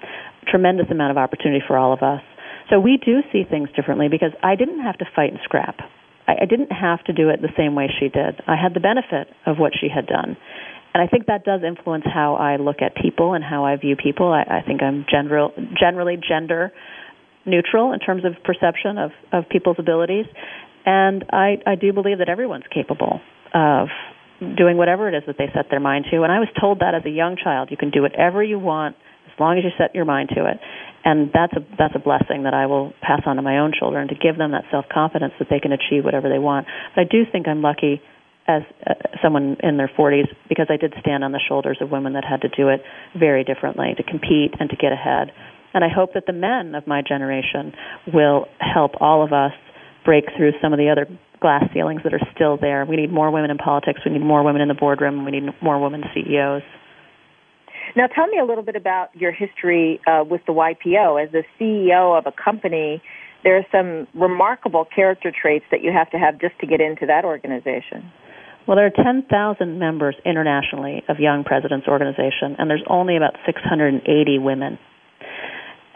[0.48, 2.22] tremendous amount of opportunity for all of us.
[2.70, 5.78] So we do see things differently because I didn't have to fight and scrap.
[6.28, 8.42] I, I didn't have to do it the same way she did.
[8.48, 10.38] I had the benefit of what she had done.
[10.94, 13.96] And I think that does influence how I look at people and how I view
[13.96, 14.32] people.
[14.32, 16.72] I, I think I'm general, generally gender
[17.46, 20.26] neutral in terms of perception of, of people's abilities.
[20.86, 23.22] And I, I do believe that everyone's capable
[23.54, 23.88] of
[24.40, 26.24] doing whatever it is that they set their mind to.
[26.24, 28.96] And I was told that as a young child, you can do whatever you want
[29.26, 30.58] as long as you set your mind to it.
[31.04, 34.08] And that's a that's a blessing that I will pass on to my own children
[34.10, 36.68] to give them that self confidence that they can achieve whatever they want.
[36.96, 38.02] But I do think I'm lucky
[38.48, 42.14] as uh, someone in their 40s because I did stand on the shoulders of women
[42.14, 42.82] that had to do it
[43.18, 45.32] very differently to compete and to get ahead.
[45.74, 47.74] And I hope that the men of my generation
[48.14, 49.52] will help all of us
[50.06, 51.08] break through some of the other
[51.40, 52.86] glass ceilings that are still there.
[52.86, 54.02] We need more women in politics.
[54.06, 55.26] We need more women in the boardroom.
[55.26, 56.64] We need more women CEOs.
[57.96, 61.44] Now, tell me a little bit about your history uh, with the YPO as the
[61.60, 63.02] CEO of a company
[63.44, 67.06] there are some remarkable character traits that you have to have just to get into
[67.06, 68.12] that organization.
[68.68, 74.04] Well, there are 10,000 members internationally of Young Presidents Organization, and there's only about 680
[74.40, 74.78] women.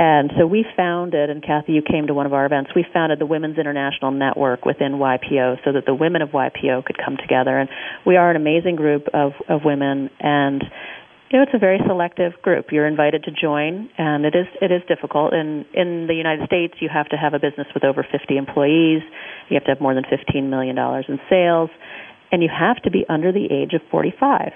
[0.02, 3.20] And so we founded, and Cathy, you came to one of our events, we founded
[3.20, 7.60] the Women's International Network within YPO so that the women of YPO could come together.
[7.60, 7.70] And
[8.04, 10.64] we are an amazing group of, of women, and
[11.30, 12.72] you know, it's a very selective group.
[12.72, 15.34] You're invited to join, and it is it is difficult.
[15.34, 19.02] In in the United States, you have to have a business with over 50 employees.
[19.48, 21.70] You have to have more than 15 million dollars in sales,
[22.34, 24.52] and you have to be under the age of 45,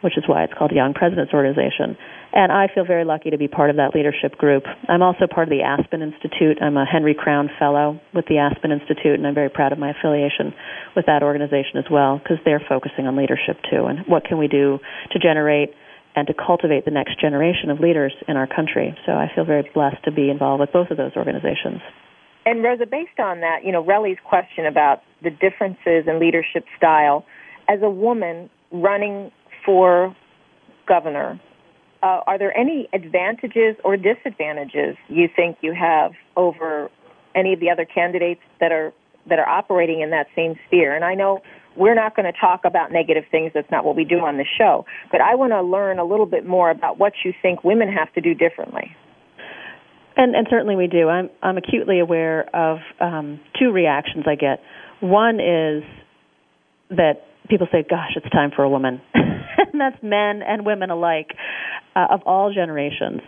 [0.00, 1.96] which is why it's called Young Presidents Organization.
[2.32, 4.64] And I feel very lucky to be part of that leadership group.
[4.88, 6.58] I'm also part of the Aspen Institute.
[6.60, 9.90] I'm a Henry Crown Fellow with the Aspen Institute, and I'm very proud of my
[9.90, 10.54] affiliation
[10.94, 13.86] with that organization as well because they're focusing on leadership too.
[13.86, 14.78] And what can we do
[15.12, 15.70] to generate
[16.16, 18.96] and to cultivate the next generation of leaders in our country?
[19.06, 21.80] So I feel very blessed to be involved with both of those organizations.
[22.44, 27.24] And Rosa, based on that, you know, Relly's question about the differences in leadership style,
[27.68, 29.30] as a woman running
[29.68, 30.16] for
[30.86, 31.38] governor,
[32.02, 36.88] uh, are there any advantages or disadvantages you think you have over
[37.34, 38.94] any of the other candidates that are
[39.28, 40.96] that are operating in that same sphere?
[40.96, 41.42] And I know
[41.76, 43.50] we're not going to talk about negative things.
[43.52, 44.86] That's not what we do on the show.
[45.12, 48.10] But I want to learn a little bit more about what you think women have
[48.14, 48.96] to do differently.
[50.16, 51.10] And, and certainly we do.
[51.10, 54.60] I'm, I'm acutely aware of um, two reactions I get.
[55.00, 55.84] One is
[56.88, 59.00] that people say, "Gosh, it's time for a woman,"
[59.72, 61.30] and that's men and women alike
[61.96, 63.20] uh, of all generations.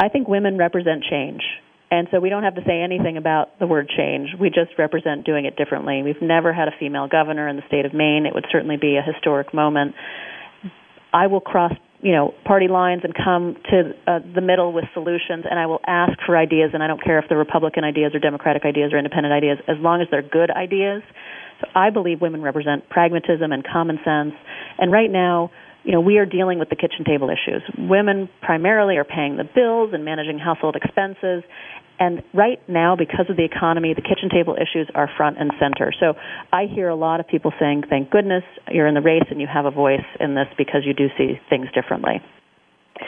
[0.00, 1.42] I think women represent change.
[1.90, 4.28] And so we don't have to say anything about the word change.
[4.38, 6.02] We just represent doing it differently.
[6.02, 8.26] We've never had a female governor in the state of Maine.
[8.26, 9.94] It would certainly be a historic moment.
[11.14, 11.72] I will cross,
[12.02, 15.80] you know, party lines and come to uh, the middle with solutions, and I will
[15.86, 16.72] ask for ideas.
[16.74, 19.76] And I don't care if they're Republican ideas or Democratic ideas or independent ideas, as
[19.80, 21.02] long as they're good ideas.
[21.62, 24.34] So I believe women represent pragmatism and common sense.
[24.76, 25.50] And right now,
[25.88, 27.62] you know, we are dealing with the kitchen table issues.
[27.78, 31.42] Women primarily are paying the bills and managing household expenses.
[31.98, 35.90] And right now, because of the economy, the kitchen table issues are front and center.
[35.98, 36.12] So
[36.52, 39.46] I hear a lot of people saying, thank goodness you're in the race and you
[39.50, 42.20] have a voice in this because you do see things differently.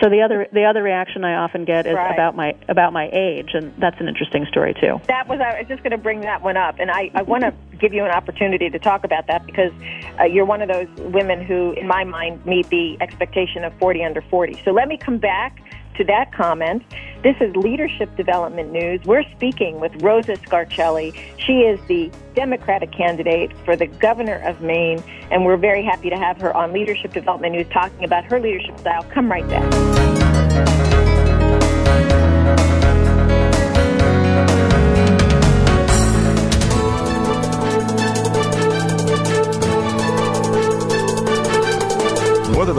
[0.00, 2.12] So the other the other reaction I often get is right.
[2.12, 5.00] about my about my age, and that's an interesting story too.
[5.08, 7.42] That was I was just going to bring that one up, and I I want
[7.42, 9.72] to give you an opportunity to talk about that because
[10.18, 14.04] uh, you're one of those women who, in my mind, meet the expectation of 40
[14.04, 14.62] under 40.
[14.64, 15.60] So let me come back
[15.96, 16.82] to that comment.
[17.22, 19.04] This is Leadership Development News.
[19.04, 21.14] We're speaking with Rosa Scarcelli.
[21.36, 26.16] She is the Democratic candidate for the governor of Maine, and we're very happy to
[26.16, 29.02] have her on Leadership Development News talking about her leadership style.
[29.12, 30.19] Come right back.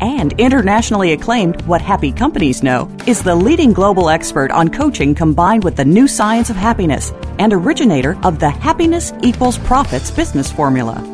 [0.00, 5.64] and internationally acclaimed What Happy Companies Know, is the leading global expert on coaching combined
[5.64, 7.12] with the new science of happiness.
[7.38, 11.13] and originator of the Happiness Equals Profits business formula.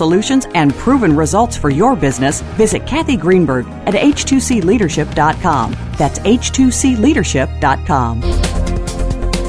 [0.00, 5.76] solutions, and proven results for your business, visit Cathy Greenberg at h2cleadership.com.
[5.98, 8.20] That's h2cleadership.com.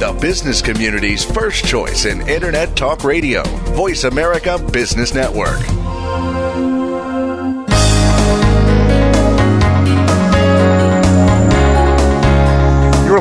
[0.02, 3.42] The business community's first choice in Internet Talk Radio,
[3.74, 5.81] Voice America Business Network.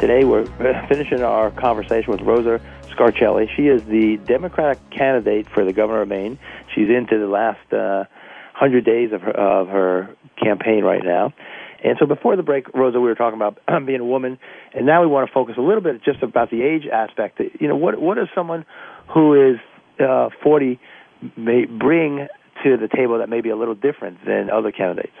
[0.00, 0.46] Today we're
[0.88, 3.54] finishing our conversation with Rosa Scarcelli.
[3.54, 6.38] She is the Democratic candidate for the governor of Maine.
[6.74, 8.08] She's into the last uh,
[8.56, 11.34] 100 days of her, of her campaign right now.
[11.84, 14.38] And so before the break, Rosa, we were talking about being a woman,
[14.72, 17.38] and now we want to focus a little bit just about the age aspect.
[17.60, 18.64] You know, what what does someone
[19.12, 19.58] who is
[20.02, 20.80] uh, 40
[21.36, 22.26] may bring
[22.64, 25.12] to the table that may be a little different than other candidates?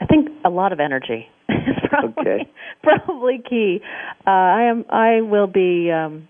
[0.00, 1.28] I think a lot of energy
[2.18, 2.48] Okay.
[2.82, 3.80] probably key.
[4.26, 4.84] Uh, I am.
[4.88, 5.90] I will be.
[5.90, 6.28] Um,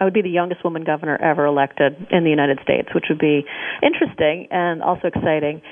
[0.00, 3.20] I would be the youngest woman governor ever elected in the United States, which would
[3.20, 3.44] be
[3.82, 5.62] interesting and also exciting.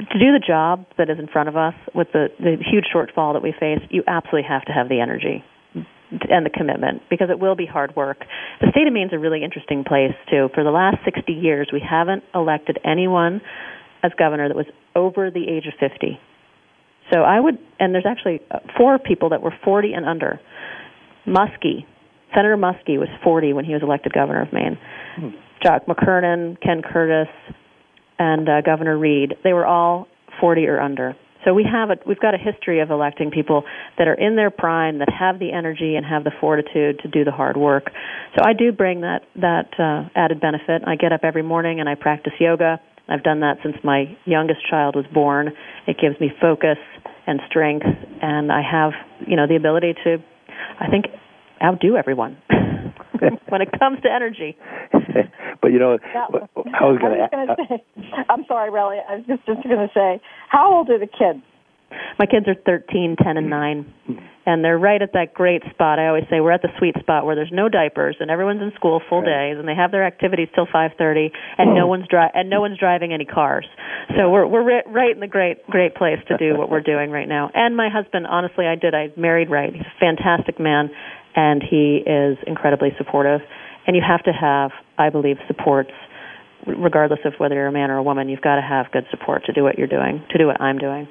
[0.00, 3.34] To do the job that is in front of us with the, the huge shortfall
[3.34, 5.44] that we face, you absolutely have to have the energy
[6.28, 8.18] and the commitment because it will be hard work.
[8.60, 10.48] The state of Maine is a really interesting place too.
[10.54, 13.40] For the last 60 years, we haven't elected anyone
[14.02, 16.18] as governor that was over the age of 50.
[17.12, 20.40] So I would, and there's actually uh, four people that were 40 and under.
[21.26, 21.84] Muskie,
[22.34, 24.78] Senator Muskie was 40 when he was elected governor of Maine.
[25.62, 27.32] Jack McKernan, Ken Curtis,
[28.18, 30.08] and uh, Governor Reed, they were all
[30.40, 31.16] 40 or under.
[31.44, 33.62] So we have a, we've got a history of electing people
[33.98, 37.24] that are in their prime, that have the energy and have the fortitude to do
[37.24, 37.84] the hard work.
[38.36, 40.82] So I do bring that that uh, added benefit.
[40.86, 42.80] I get up every morning and I practice yoga.
[43.08, 45.52] I've done that since my youngest child was born.
[45.86, 46.78] It gives me focus
[47.26, 47.86] and strength,
[48.22, 48.92] and I have
[49.26, 50.18] you know the ability to,
[50.80, 51.06] I think,
[51.62, 52.36] outdo everyone
[53.48, 54.56] when it comes to energy.
[55.62, 57.84] but you know, Now, I was going I was gonna say,
[58.28, 58.98] I'm sorry, Relly.
[59.08, 61.42] I was just just going to say, how old are the kids?
[62.18, 63.94] My kids are 13, 10, and 9.
[64.46, 65.98] And they're right at that great spot.
[65.98, 68.70] I always say we're at the sweet spot where there's no diapers and everyone's in
[68.76, 71.86] school full days and they have their activities till 5:30 and no oh.
[71.88, 73.66] one's dri- and no one's driving any cars.
[74.16, 77.10] So we're we're ri- right in the great great place to do what we're doing
[77.10, 77.50] right now.
[77.54, 79.72] And my husband, honestly, I did I married right.
[79.74, 80.90] He's a fantastic man
[81.34, 83.40] and he is incredibly supportive.
[83.86, 85.90] And you have to have, I believe, supports
[86.66, 88.28] regardless of whether you're a man or a woman.
[88.28, 90.78] You've got to have good support to do what you're doing, to do what I'm
[90.78, 91.06] doing.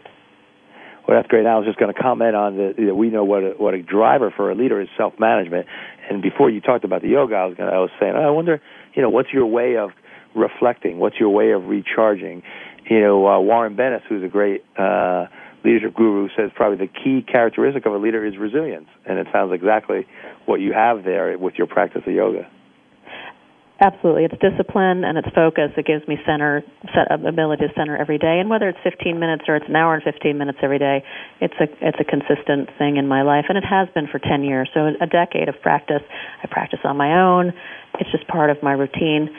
[1.08, 1.46] Well, that's great.
[1.46, 2.74] I was just going to comment on the.
[2.78, 5.68] You know, we know what a, what a driver for a leader is self management.
[6.10, 7.70] And before you talked about the yoga, I was going.
[7.70, 8.62] I was saying, I wonder,
[8.96, 9.92] you know, what's your way of
[10.36, 10.98] reflecting?
[10.98, 12.42] What's your way of recharging?
[12.90, 15.26] You know, uh, Warren Bennis, who's a great uh,
[15.64, 19.54] leadership guru, says probably the key characteristic of a leader is resilience, and it sounds
[19.54, 20.08] exactly
[20.46, 22.48] what you have there with your practice of yoga.
[23.78, 25.72] Absolutely, it's discipline and it's focus.
[25.76, 26.64] It gives me center,
[26.96, 29.94] set ability to center every day, and whether it's 15 minutes or it's an hour
[29.94, 31.04] and 15 minutes every day,
[31.42, 34.44] it's a it's a consistent thing in my life, and it has been for 10
[34.44, 34.70] years.
[34.74, 36.02] So a decade of practice.
[36.42, 37.52] I practice on my own.
[38.00, 39.36] It's just part of my routine,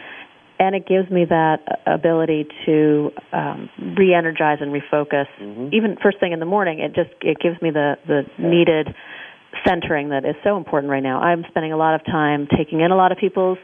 [0.59, 5.29] and it gives me that ability to um, re-energize and refocus.
[5.73, 8.95] Even first thing in the morning, it just it gives me the the needed
[9.67, 11.21] centering that is so important right now.
[11.21, 13.57] I'm spending a lot of time taking in a lot of people's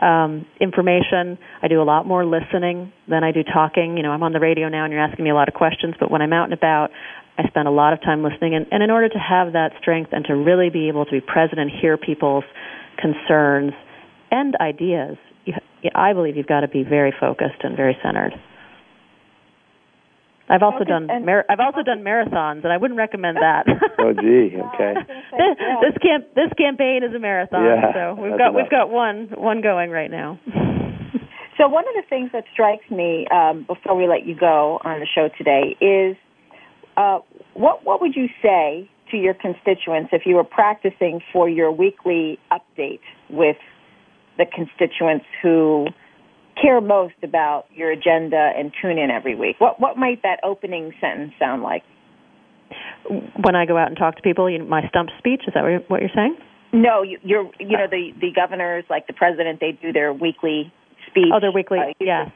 [0.00, 1.38] um, information.
[1.62, 3.96] I do a lot more listening than I do talking.
[3.96, 5.94] You know, I'm on the radio now and you're asking me a lot of questions,
[5.98, 6.90] but when I'm out and about,
[7.38, 8.54] I spend a lot of time listening.
[8.54, 11.20] And, and in order to have that strength and to really be able to be
[11.20, 12.44] present and hear people's
[12.98, 13.72] concerns
[14.30, 15.54] and ideas, you,
[15.94, 18.32] I believe you've got to be very focused and very centered.
[20.48, 23.66] I've also Okay, done and- mar- I've also done marathons, and I wouldn't recommend that.
[23.98, 24.94] Oh, gee, okay.
[25.38, 28.54] this, this camp this campaign is a marathon, Yeah, so we've got enough.
[28.56, 30.38] we've got one one going right now.
[31.56, 34.98] So one of the things that strikes me um, before we let you go on
[34.98, 36.16] the show today is
[36.96, 37.20] uh,
[37.54, 42.40] what what would you say to your constituents if you were practicing for your weekly
[42.50, 42.98] update
[43.30, 43.56] with
[44.36, 45.86] the constituents who
[46.60, 49.56] care most about your agenda and tune in every week?
[49.58, 51.82] What what might that opening sentence sound like?
[53.08, 55.62] When I go out and talk to people, you know, my stump speech is that
[55.88, 56.36] what you're saying?
[56.72, 60.72] No, you, you're you know the the governors like the president they do their weekly
[61.08, 61.30] speech.
[61.32, 62.30] Oh, their weekly, uh, yes.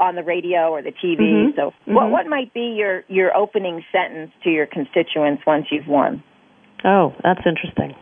[0.00, 1.20] On the radio or the TV.
[1.20, 1.50] Mm-hmm.
[1.56, 1.94] So, mm-hmm.
[1.94, 6.22] what what might be your your opening sentence to your constituents once you've won?
[6.84, 7.94] Oh, that's interesting.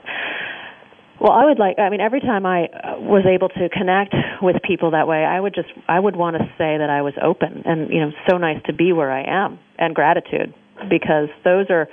[1.20, 1.78] Well, I would like.
[1.78, 5.38] I mean, every time I uh, was able to connect with people that way, I
[5.38, 5.68] would just.
[5.86, 8.72] I would want to say that I was open and you know so nice to
[8.72, 10.54] be where I am and gratitude
[10.88, 11.88] because those are.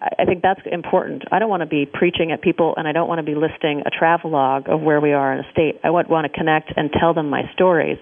[0.00, 1.24] I think that's important.
[1.32, 3.82] I don't want to be preaching at people, and I don't want to be listing
[3.84, 5.80] a travel log of where we are in a state.
[5.84, 7.98] I would want to connect and tell them my stories,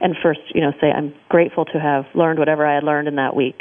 [0.00, 3.16] and first, you know, say I'm grateful to have learned whatever I had learned in
[3.16, 3.58] that week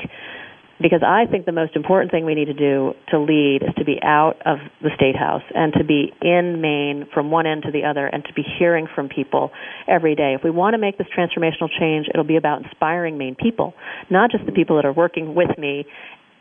[0.82, 3.86] because I think the most important thing we need to do to lead is to
[3.86, 7.72] be out of the state house and to be in Maine from one end to
[7.72, 9.52] the other and to be hearing from people
[9.88, 10.36] every day.
[10.38, 13.74] If we want to make this transformational change, it'll be about inspiring Maine people,
[14.10, 15.86] not just the people that are working with me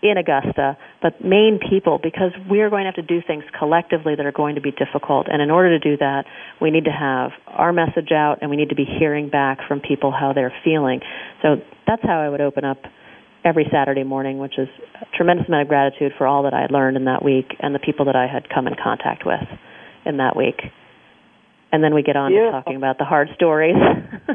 [0.03, 4.27] in Augusta, but Maine people, because we're going to have to do things collectively that
[4.27, 5.29] are going to be difficult.
[5.31, 6.25] And in order to do that,
[6.61, 9.81] we need to have our message out and we need to be hearing back from
[9.81, 11.01] people how they're feeling.
[11.41, 11.57] So
[11.87, 12.79] that's how I would open up
[13.45, 14.69] every Saturday morning, which is
[15.01, 17.75] a tremendous amount of gratitude for all that I had learned in that week and
[17.75, 19.43] the people that I had come in contact with
[20.07, 20.61] in that week.
[21.71, 22.53] And then we get on beautiful.
[22.53, 23.77] to talking about the hard stories.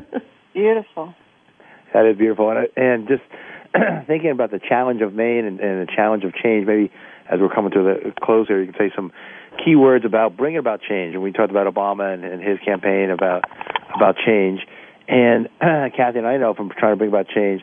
[0.54, 1.16] beautiful.
[1.94, 2.52] That is beautiful.
[2.52, 3.24] And, and just
[4.08, 6.92] thinking about the challenge of Maine and, and the challenge of change, maybe
[7.32, 9.12] as we're coming to the close here, you can say some
[9.64, 11.14] key words about bringing about change.
[11.14, 13.44] And we talked about Obama and, and his campaign about
[13.96, 14.62] about change.
[15.08, 17.62] And uh, Cathy and I know from trying to bring about change,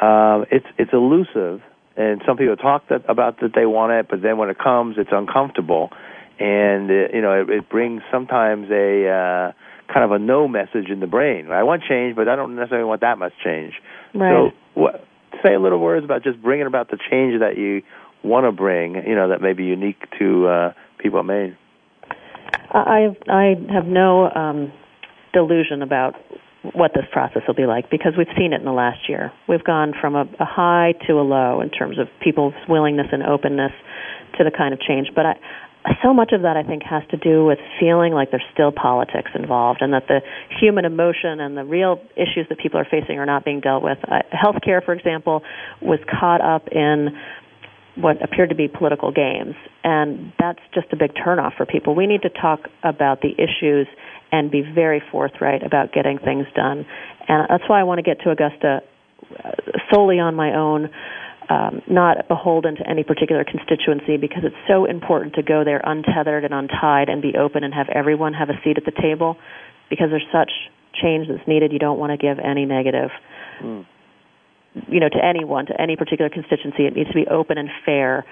[0.00, 1.62] um, it's it's elusive,
[1.96, 4.96] and some people talk that, about that they want it, but then when it comes,
[4.98, 5.90] it's uncomfortable,
[6.38, 9.52] and it, you know it, it brings sometimes a uh,
[9.92, 11.50] kind of a no message in the brain.
[11.50, 13.74] I want change, but I don't necessarily want that much change.
[14.14, 14.30] Right.
[14.30, 15.04] So, what,
[15.42, 17.82] say a little words about just bringing about the change that you
[18.24, 18.94] want to bring.
[18.94, 21.56] You know that may be unique to uh, people in Maine.
[22.72, 24.72] I I have no um,
[25.32, 26.14] delusion about
[26.72, 29.32] what this process will be like because we've seen it in the last year.
[29.48, 33.22] We've gone from a, a high to a low in terms of people's willingness and
[33.22, 33.72] openness
[34.38, 35.08] to the kind of change.
[35.14, 35.34] But I,
[36.02, 39.30] so much of that I think has to do with feeling like there's still politics
[39.34, 40.20] involved and that the
[40.60, 43.98] human emotion and the real issues that people are facing are not being dealt with.
[44.08, 45.42] Uh, healthcare, for example,
[45.82, 47.08] was caught up in
[47.96, 49.54] what appeared to be political games,
[49.84, 51.94] and that's just a big turnoff for people.
[51.94, 53.86] We need to talk about the issues
[54.34, 56.78] and be very forthright about getting things done.
[57.28, 59.50] And that's why I want to get to Augusta uh,
[59.90, 60.80] solely on my own,
[61.54, 66.42] um, not beholden to any particular constituency, because it's so important to go there untethered
[66.46, 69.36] and untied and be open and have everyone have a seat at the table,
[69.88, 70.50] because there's such
[71.02, 71.72] change that's needed.
[71.72, 73.10] You don't want to give any negative.
[73.62, 73.86] Mm.
[74.88, 78.24] You know, to anyone, to any particular constituency, it needs to be open and fair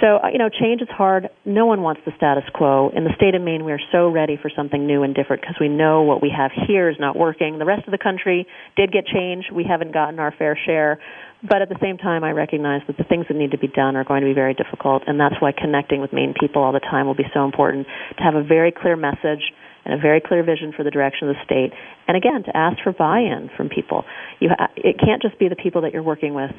[0.00, 1.28] so, uh, you know, change is hard.
[1.44, 2.90] No one wants the status quo.
[2.94, 5.56] In the state of Maine, we are so ready for something new and different because
[5.58, 7.58] we know what we have here is not working.
[7.58, 9.46] The rest of the country did get change.
[9.52, 10.98] We haven't gotten our fair share.
[11.42, 13.96] But at the same time, I recognize that the things that need to be done
[13.96, 16.80] are going to be very difficult, and that's why connecting with Maine people all the
[16.80, 17.86] time will be so important
[18.16, 19.52] to have a very clear message
[19.84, 21.72] and a very clear vision for the direction of the state.
[22.08, 24.04] And again, to ask for buy-in from people.
[24.40, 26.50] You ha- it can't just be the people that you're working with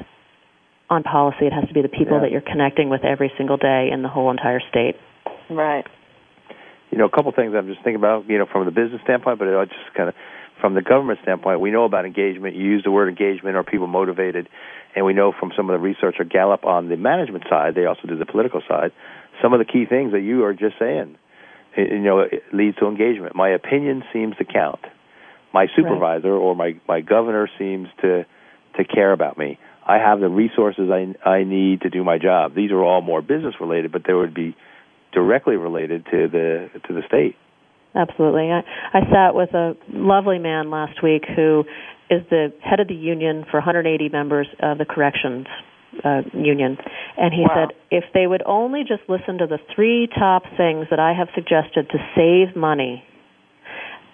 [0.90, 1.46] on policy.
[1.46, 2.20] It has to be the people yeah.
[2.20, 4.96] that you're connecting with every single day in the whole entire state.
[5.50, 5.86] Right.
[6.90, 9.38] You know, a couple things I'm just thinking about, you know, from the business standpoint,
[9.38, 10.14] but it just kind of
[10.60, 12.56] from the government standpoint, we know about engagement.
[12.56, 13.56] You use the word engagement.
[13.56, 14.48] Are people motivated?
[14.96, 17.84] And we know from some of the research or Gallup on the management side, they
[17.84, 18.92] also do the political side.
[19.42, 21.16] Some of the key things that you are just saying,
[21.76, 23.36] you know, it leads to engagement.
[23.36, 24.80] My opinion seems to count.
[25.52, 26.38] My supervisor right.
[26.38, 28.26] or my my governor seems to
[28.76, 29.58] to care about me.
[29.88, 32.54] I have the resources I I need to do my job.
[32.54, 34.54] These are all more business related, but they would be
[35.12, 37.36] directly related to the to the state.
[37.94, 38.50] Absolutely.
[38.52, 38.60] I,
[38.92, 41.64] I sat with a lovely man last week who
[42.10, 45.46] is the head of the union for 180 members of the corrections
[46.04, 46.76] uh, union,
[47.16, 47.68] and he wow.
[47.70, 51.28] said if they would only just listen to the three top things that I have
[51.34, 53.02] suggested to save money,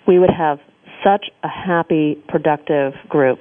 [0.07, 0.61] we would have
[1.03, 3.41] such a happy, productive group.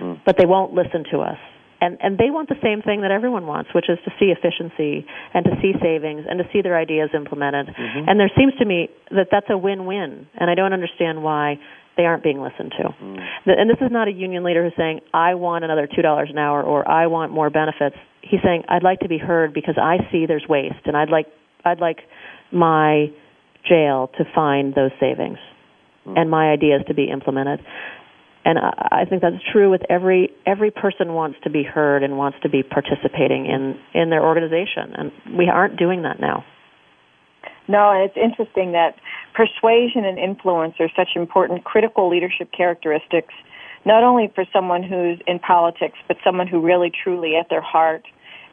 [0.00, 0.20] Mm.
[0.24, 1.38] But they won't listen to us
[1.84, 5.04] and and they want the same thing that everyone wants, which is to see efficiency
[5.34, 7.68] and to see savings and to see their ideas implemented.
[7.68, 8.08] Mm-hmm.
[8.08, 11.60] And there seems to me that that's a win-win, and I don't understand why
[11.96, 12.88] they aren't being listened to.
[12.90, 13.18] Mm.
[13.46, 16.62] And this is not a union leader who's saying, I want another $2 an hour
[16.62, 17.96] or I want more benefits.
[18.22, 21.26] He's saying, I'd like to be heard because I see there's waste and I'd like,
[21.64, 21.98] I'd like
[22.50, 23.06] my
[23.68, 25.38] jail to find those savings
[26.06, 26.18] mm.
[26.18, 27.60] and my ideas to be implemented.
[28.44, 32.36] And I, think that's true with every every person wants to be heard and wants
[32.42, 36.44] to be participating in in their organization, and we aren't doing that now.
[37.66, 38.96] No, and it's interesting that
[39.32, 43.32] persuasion and influence are such important critical leadership characteristics,
[43.86, 48.04] not only for someone who's in politics, but someone who really truly at their heart,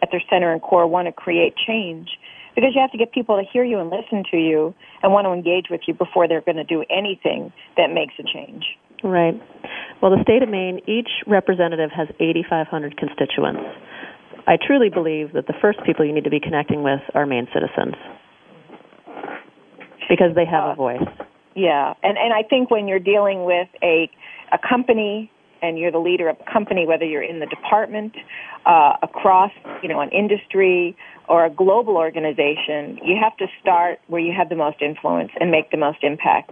[0.01, 2.17] at their center and core want to create change.
[2.55, 4.73] Because you have to get people to hear you and listen to you
[5.03, 8.23] and want to engage with you before they're going to do anything that makes a
[8.23, 8.77] change.
[9.03, 9.39] Right.
[10.01, 13.61] Well, the state of Maine, each representative has 8,500 constituents.
[14.47, 17.47] I truly believe that the first people you need to be connecting with are Maine
[17.53, 17.95] citizens
[20.09, 21.07] because they have uh, a voice.
[21.55, 24.09] Yeah, and and I think when you're dealing with a
[24.51, 25.31] a company
[25.61, 28.13] and you're the leader of a company, whether you're in the department,
[28.65, 30.95] uh, across you know an industry
[31.29, 35.51] or a global organization, you have to start where you have the most influence and
[35.51, 36.51] make the most impact.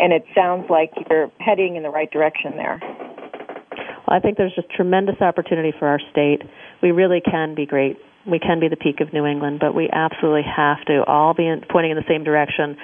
[0.00, 2.80] And it sounds like you're heading in the right direction there.
[2.80, 6.42] Well, I think there's just tremendous opportunity for our state.
[6.82, 9.88] We really can be great we can be the peak of New England, but we
[9.90, 12.76] absolutely have to all be in, pointing in the same direction,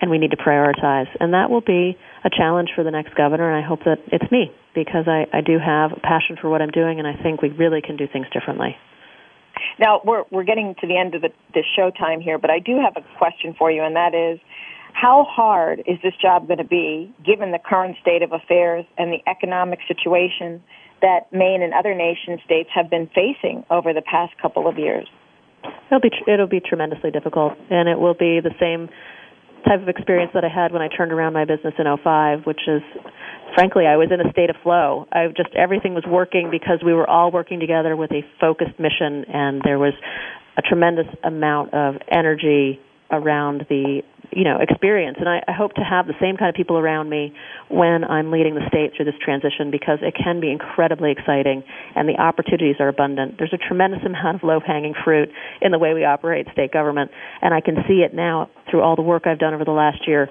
[0.00, 1.08] and we need to prioritize.
[1.18, 4.30] And that will be a challenge for the next governor, and I hope that it's
[4.30, 7.42] me because I, I do have a passion for what I'm doing, and I think
[7.42, 8.76] we really can do things differently.
[9.78, 12.58] Now we're we're getting to the end of the, the show time here, but I
[12.58, 14.40] do have a question for you, and that is,
[14.94, 19.12] how hard is this job going to be given the current state of affairs and
[19.12, 20.62] the economic situation
[21.02, 25.06] that Maine and other nation states have been facing over the past couple of years?
[25.90, 28.88] It'll be it'll be tremendously difficult, and it will be the same
[29.66, 32.60] type of experience that I had when I turned around my business in 05, which
[32.68, 32.82] is
[33.54, 35.06] frankly I was in a state of flow.
[35.10, 39.24] I just everything was working because we were all working together with a focused mission
[39.32, 39.94] and there was
[40.56, 42.78] a tremendous amount of energy
[43.10, 46.54] around the you know experience and I, I hope to have the same kind of
[46.54, 47.32] people around me
[47.68, 51.62] when I'm leading the state through this transition because it can be incredibly exciting
[51.94, 53.36] and the opportunities are abundant.
[53.38, 57.10] There's a tremendous amount of low hanging fruit in the way we operate state government
[57.42, 60.06] and I can see it now through all the work I've done over the last
[60.06, 60.28] year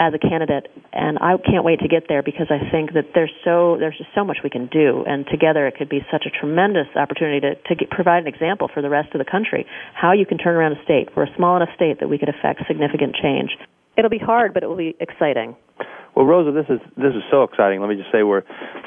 [0.00, 3.32] as a candidate and I can't wait to get there because I think that there's
[3.44, 6.30] so there's just so much we can do and together it could be such a
[6.30, 10.12] tremendous opportunity to to get, provide an example for the rest of the country how
[10.12, 11.08] you can turn around a state.
[11.16, 13.50] We're a small enough state that we could affect significant change.
[13.96, 15.56] It'll be hard but it will be exciting.
[16.14, 17.80] Well Rosa this is this is so exciting.
[17.80, 18.42] Let me just say we're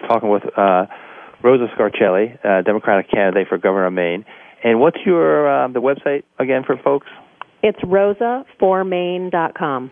[0.08, 0.86] talking with uh,
[1.44, 4.26] Rosa Scarcelli uh, Democratic candidate for governor of Maine.
[4.64, 7.08] And what's your uh, the website again for folks?
[7.64, 9.92] It's rosaformaine.com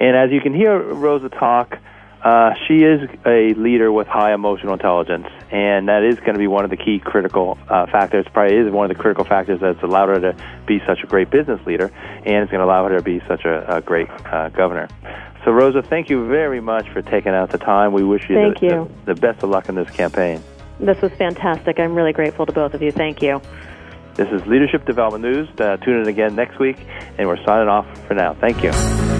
[0.00, 1.78] and as you can hear Rosa talk,
[2.22, 6.46] uh, she is a leader with high emotional intelligence, and that is going to be
[6.46, 8.26] one of the key critical uh, factors.
[8.32, 11.30] Probably is one of the critical factors that's allowed her to be such a great
[11.30, 14.50] business leader, and it's going to allow her to be such a, a great uh,
[14.50, 14.88] governor.
[15.44, 17.94] So, Rosa, thank you very much for taking out the time.
[17.94, 18.90] We wish you, thank the, you.
[19.06, 20.42] The, the best of luck in this campaign.
[20.78, 21.78] This was fantastic.
[21.78, 22.92] I'm really grateful to both of you.
[22.92, 23.40] Thank you.
[24.14, 25.48] This is Leadership Development News.
[25.58, 26.76] Uh, tune in again next week,
[27.16, 28.34] and we're signing off for now.
[28.34, 29.19] Thank you.